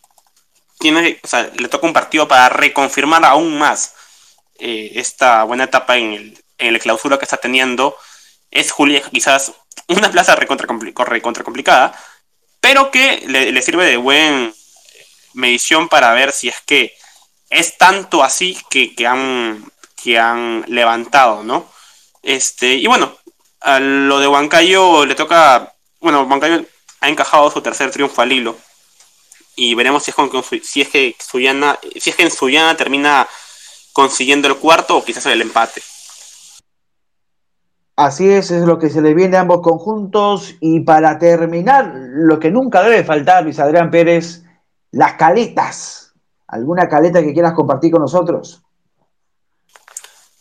tiene, 0.79 1.19
o 1.23 1.27
sea, 1.27 1.49
le 1.57 1.67
toca 1.67 1.87
un 1.87 1.93
partido 1.93 2.27
para 2.27 2.49
reconfirmar 2.49 3.23
aún 3.25 3.57
más 3.57 3.93
eh, 4.59 4.91
esta 4.95 5.43
buena 5.43 5.65
etapa 5.65 5.97
en 5.97 6.13
el, 6.13 6.43
en 6.57 6.73
la 6.73 6.79
clausura 6.79 7.17
que 7.17 7.25
está 7.25 7.37
teniendo, 7.37 7.95
es 8.51 8.71
Julia 8.71 9.01
quizás 9.01 9.53
una 9.87 10.11
plaza 10.11 10.35
recontra 10.35 10.67
complicada, 10.67 11.93
pero 12.59 12.91
que 12.91 13.23
le, 13.27 13.51
le 13.51 13.61
sirve 13.61 13.85
de 13.85 13.97
buen 13.97 14.53
medición 15.33 15.89
para 15.89 16.13
ver 16.13 16.31
si 16.31 16.49
es 16.49 16.61
que 16.65 16.93
es 17.49 17.77
tanto 17.77 18.23
así 18.23 18.57
que, 18.69 18.95
que 18.95 19.07
han, 19.07 19.63
que 20.01 20.19
han 20.19 20.63
levantado, 20.67 21.43
¿no? 21.43 21.65
Este, 22.21 22.75
y 22.75 22.87
bueno, 22.87 23.11
a 23.61 23.79
lo 23.79 24.19
de 24.19 24.27
Huancayo 24.27 25.05
le 25.05 25.15
toca. 25.15 25.73
Bueno, 25.99 26.23
Huancayo 26.23 26.63
ha 27.01 27.09
encajado 27.09 27.49
su 27.51 27.61
tercer 27.61 27.91
triunfo 27.91 28.21
al 28.21 28.31
hilo. 28.31 28.57
Y 29.55 29.75
veremos 29.75 30.03
si 30.03 30.11
es, 30.11 30.15
con, 30.15 30.31
si 30.63 30.81
es 30.81 30.89
que 30.89 31.15
si 31.19 32.09
es 32.09 32.15
que 32.15 32.23
en 32.23 32.31
Suyana 32.31 32.77
termina 32.77 33.27
consiguiendo 33.91 34.47
el 34.47 34.55
cuarto 34.55 34.97
o 34.97 35.03
quizás 35.03 35.25
el 35.25 35.41
empate. 35.41 35.81
Así 37.97 38.29
es, 38.29 38.49
es 38.51 38.63
lo 38.63 38.79
que 38.79 38.89
se 38.89 39.01
le 39.01 39.13
viene 39.13 39.35
a 39.35 39.41
ambos 39.41 39.59
conjuntos. 39.61 40.55
Y 40.61 40.81
para 40.81 41.19
terminar, 41.19 41.91
lo 41.93 42.39
que 42.39 42.49
nunca 42.49 42.81
debe 42.81 43.03
faltar, 43.03 43.43
Luis 43.43 43.59
Adrián 43.59 43.91
Pérez, 43.91 44.43
las 44.91 45.15
caletas. 45.15 46.08
¿Alguna 46.49 46.87
caleta 46.89 47.21
que 47.21 47.33
quieras 47.33 47.53
compartir 47.53 47.91
con 47.91 48.01
nosotros? 48.01 48.61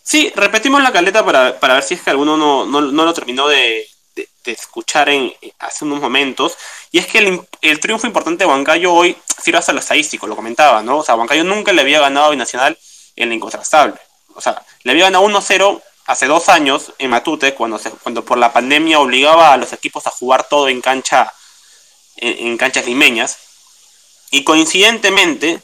Sí, 0.03 0.33
repetimos 0.35 0.83
la 0.83 0.93
caleta 0.93 1.25
para, 1.25 1.59
para 1.61 1.75
ver 1.75 1.83
si 1.83 1.95
es 1.95 2.03
que 2.03 2.11
alguno 2.11 2.37
no, 2.37 2.65
no, 2.65 2.81
no 2.81 3.05
lo 3.05 3.13
terminó 3.13 3.47
de, 3.47 3.87
de- 4.17 4.29
escuchar 4.53 5.11
en, 5.11 5.31
hace 5.59 5.85
unos 5.85 6.01
momentos, 6.01 6.57
y 6.91 6.99
es 6.99 7.07
que 7.07 7.19
el, 7.61 7.81
triunfo 7.81 8.07
importante 8.07 8.45
de 8.45 8.51
Huancayo 8.51 8.95
hoy 8.95 9.15
sirve 9.43 9.59
hasta 9.59 9.75
lo 9.75 9.81
estadístico, 9.81 10.27
lo 10.27 10.37
comentaba, 10.37 10.83
¿no? 10.83 10.99
O 10.99 11.05
sea, 11.05 11.17
Huancayo 11.17 11.45
nunca 11.45 11.75
le 11.75 11.83
había 11.83 12.01
ganado 12.01 12.27
a 12.27 12.31
Binacional 12.31 12.79
en 13.15 13.29
la 13.29 13.35
incontrastable. 13.35 14.01
O 14.35 14.41
sea, 14.41 14.63
le 14.85 14.93
había 14.93 15.05
ganado 15.05 15.27
1-0 15.27 15.83
hace 16.07 16.27
dos 16.27 16.49
años 16.49 16.95
en 16.97 17.11
Matute, 17.11 17.55
cuando, 17.55 17.79
se, 17.79 17.91
cuando 17.91 18.25
por 18.25 18.39
la 18.39 18.51
pandemia 18.51 19.01
obligaba 19.01 19.53
a 19.53 19.59
los 19.59 19.75
equipos 19.75 20.07
a 20.07 20.11
jugar 20.11 20.49
todo 20.49 20.71
en 20.71 20.81
cancha 20.81 21.31
en, 22.21 22.57
canchas 22.57 22.87
limeñas. 22.87 23.39
Y 24.31 24.45
coincidentemente, 24.45 25.63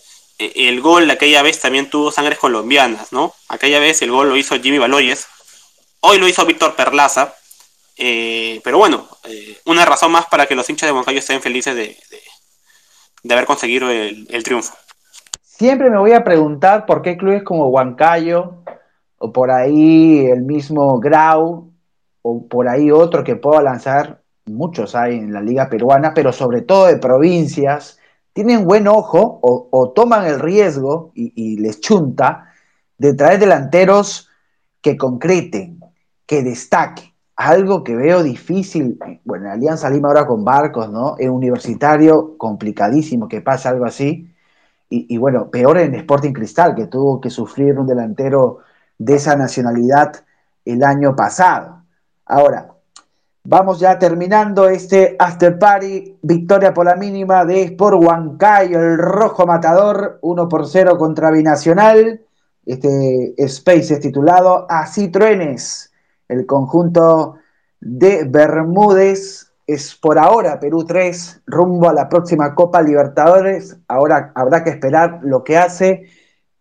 el 0.54 0.80
gol 0.80 1.10
aquella 1.10 1.42
vez 1.42 1.60
también 1.60 1.90
tuvo 1.90 2.10
sangres 2.10 2.38
colombianas, 2.38 3.12
¿no? 3.12 3.32
Aquella 3.48 3.78
vez 3.78 4.02
el 4.02 4.10
gol 4.10 4.28
lo 4.28 4.36
hizo 4.36 4.60
Jimmy 4.60 4.78
Valories, 4.78 5.26
hoy 6.00 6.18
lo 6.18 6.28
hizo 6.28 6.46
Víctor 6.46 6.74
Perlaza, 6.74 7.34
eh, 7.96 8.60
pero 8.64 8.78
bueno, 8.78 9.06
eh, 9.24 9.58
una 9.66 9.84
razón 9.84 10.12
más 10.12 10.26
para 10.26 10.46
que 10.46 10.54
los 10.54 10.68
hinchas 10.68 10.88
de 10.88 10.92
Huancayo 10.92 11.18
estén 11.18 11.40
felices 11.40 11.74
de, 11.74 11.96
haber 13.32 13.46
conseguido 13.46 13.90
el, 13.90 14.26
el, 14.30 14.42
triunfo. 14.42 14.74
Siempre 15.42 15.90
me 15.90 15.98
voy 15.98 16.12
a 16.12 16.24
preguntar 16.24 16.86
por 16.86 17.02
qué 17.02 17.16
clubes 17.16 17.42
como 17.42 17.68
Huancayo, 17.68 18.64
o 19.18 19.32
por 19.32 19.50
ahí 19.50 20.26
el 20.26 20.42
mismo 20.42 20.98
Grau, 20.98 21.72
o 22.22 22.48
por 22.48 22.68
ahí 22.68 22.90
otro 22.90 23.22
que 23.22 23.36
pueda 23.36 23.62
lanzar, 23.62 24.22
muchos 24.46 24.94
hay 24.94 25.14
en 25.14 25.32
la 25.32 25.40
liga 25.40 25.68
peruana, 25.68 26.12
pero 26.14 26.32
sobre 26.32 26.62
todo 26.62 26.86
de 26.86 26.98
provincias, 26.98 27.98
tienen 28.34 28.66
buen 28.66 28.88
ojo 28.88 29.38
o, 29.42 29.92
toman 29.94 30.26
el 30.26 30.40
riesgo 30.40 31.12
y, 31.14 31.56
les 31.58 31.80
chunta 31.80 32.52
de 32.98 33.14
traer 33.14 33.38
delanteros 33.38 34.28
que 34.82 34.96
concreten, 34.98 35.80
que 36.26 36.42
destaquen. 36.42 37.14
Algo 37.36 37.82
que 37.82 37.96
veo 37.96 38.22
difícil, 38.22 38.98
bueno, 39.24 39.46
en 39.46 39.52
Alianza 39.52 39.90
Lima 39.90 40.08
ahora 40.08 40.26
con 40.26 40.44
Barcos, 40.44 40.90
¿no? 40.90 41.16
En 41.18 41.30
Universitario, 41.30 42.36
complicadísimo 42.38 43.28
que 43.28 43.40
pase 43.40 43.68
algo 43.68 43.86
así. 43.86 44.32
Y, 44.88 45.12
y, 45.12 45.16
bueno, 45.18 45.50
peor 45.50 45.78
en 45.78 45.94
Sporting 45.94 46.32
Cristal, 46.32 46.74
que 46.74 46.86
tuvo 46.86 47.20
que 47.20 47.30
sufrir 47.30 47.78
un 47.78 47.86
delantero 47.86 48.58
de 48.98 49.14
esa 49.14 49.34
nacionalidad 49.36 50.24
el 50.64 50.84
año 50.84 51.16
pasado. 51.16 51.82
Ahora, 52.24 52.73
Vamos 53.46 53.78
ya 53.78 53.98
terminando 53.98 54.70
este 54.70 55.16
after 55.18 55.58
party. 55.58 56.16
Victoria 56.22 56.72
por 56.72 56.86
la 56.86 56.96
mínima 56.96 57.44
de 57.44 57.64
Sport 57.64 58.02
Huancayo, 58.02 58.80
el 58.80 58.96
rojo 58.96 59.44
matador, 59.44 60.18
1 60.22 60.48
por 60.48 60.66
0 60.66 60.96
contra 60.96 61.30
Binacional. 61.30 62.22
Este 62.64 63.34
Space 63.36 63.92
es 63.92 64.00
titulado 64.00 64.64
Así 64.70 65.08
Truenes. 65.08 65.92
El 66.26 66.46
conjunto 66.46 67.34
de 67.80 68.24
Bermúdez 68.24 69.52
es 69.66 69.94
por 69.94 70.18
ahora 70.18 70.58
Perú 70.58 70.86
3, 70.86 71.42
rumbo 71.44 71.90
a 71.90 71.92
la 71.92 72.08
próxima 72.08 72.54
Copa 72.54 72.80
Libertadores. 72.80 73.76
Ahora 73.88 74.32
habrá 74.34 74.64
que 74.64 74.70
esperar 74.70 75.20
lo 75.22 75.44
que 75.44 75.58
hace 75.58 76.04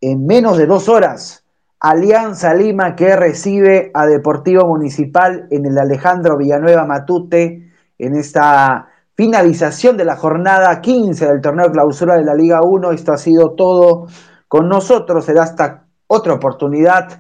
en 0.02 0.26
menos 0.26 0.58
de 0.58 0.66
dos 0.66 0.90
horas 0.90 1.43
Alianza 1.84 2.54
Lima 2.54 2.96
que 2.96 3.14
recibe 3.14 3.92
a 3.94 4.06
Deportivo 4.06 4.66
Municipal 4.66 5.48
en 5.52 5.66
el 5.66 5.78
Alejandro 5.78 6.38
Villanueva 6.38 6.86
Matute 6.86 7.74
en 8.00 8.16
esta 8.16 8.88
finalización 9.16 9.98
de 9.98 10.06
la 10.06 10.16
jornada 10.16 10.80
15 10.80 11.28
del 11.28 11.42
torneo 11.42 11.70
clausura 11.74 12.16
de 12.16 12.24
la 12.24 12.36
Liga 12.36 12.62
1. 12.62 12.94
Esto 12.94 13.12
ha 13.12 13.18
sido 13.18 13.52
todo 13.52 14.08
con 14.48 14.70
nosotros. 14.70 15.26
Será 15.26 15.44
hasta 15.44 15.88
otra 16.08 16.36
oportunidad 16.36 17.20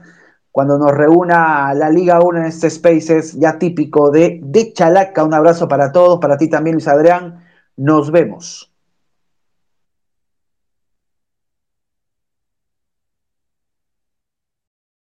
cuando 0.49 0.77
nos 0.77 0.93
reúna 0.93 1.73
la 1.73 1.89
Liga 1.89 2.21
1 2.21 2.39
en 2.39 2.45
este 2.45 2.69
Spaces 2.69 3.33
ya 3.33 3.59
típico 3.59 4.11
de, 4.11 4.39
de 4.41 4.71
Chalaca. 4.71 5.25
Un 5.25 5.33
abrazo 5.33 5.67
para 5.67 5.91
todos, 5.91 6.19
para 6.19 6.37
ti 6.37 6.47
también 6.47 6.75
Luis 6.75 6.87
Adrián. 6.87 7.43
Nos 7.75 8.11
vemos. 8.11 8.72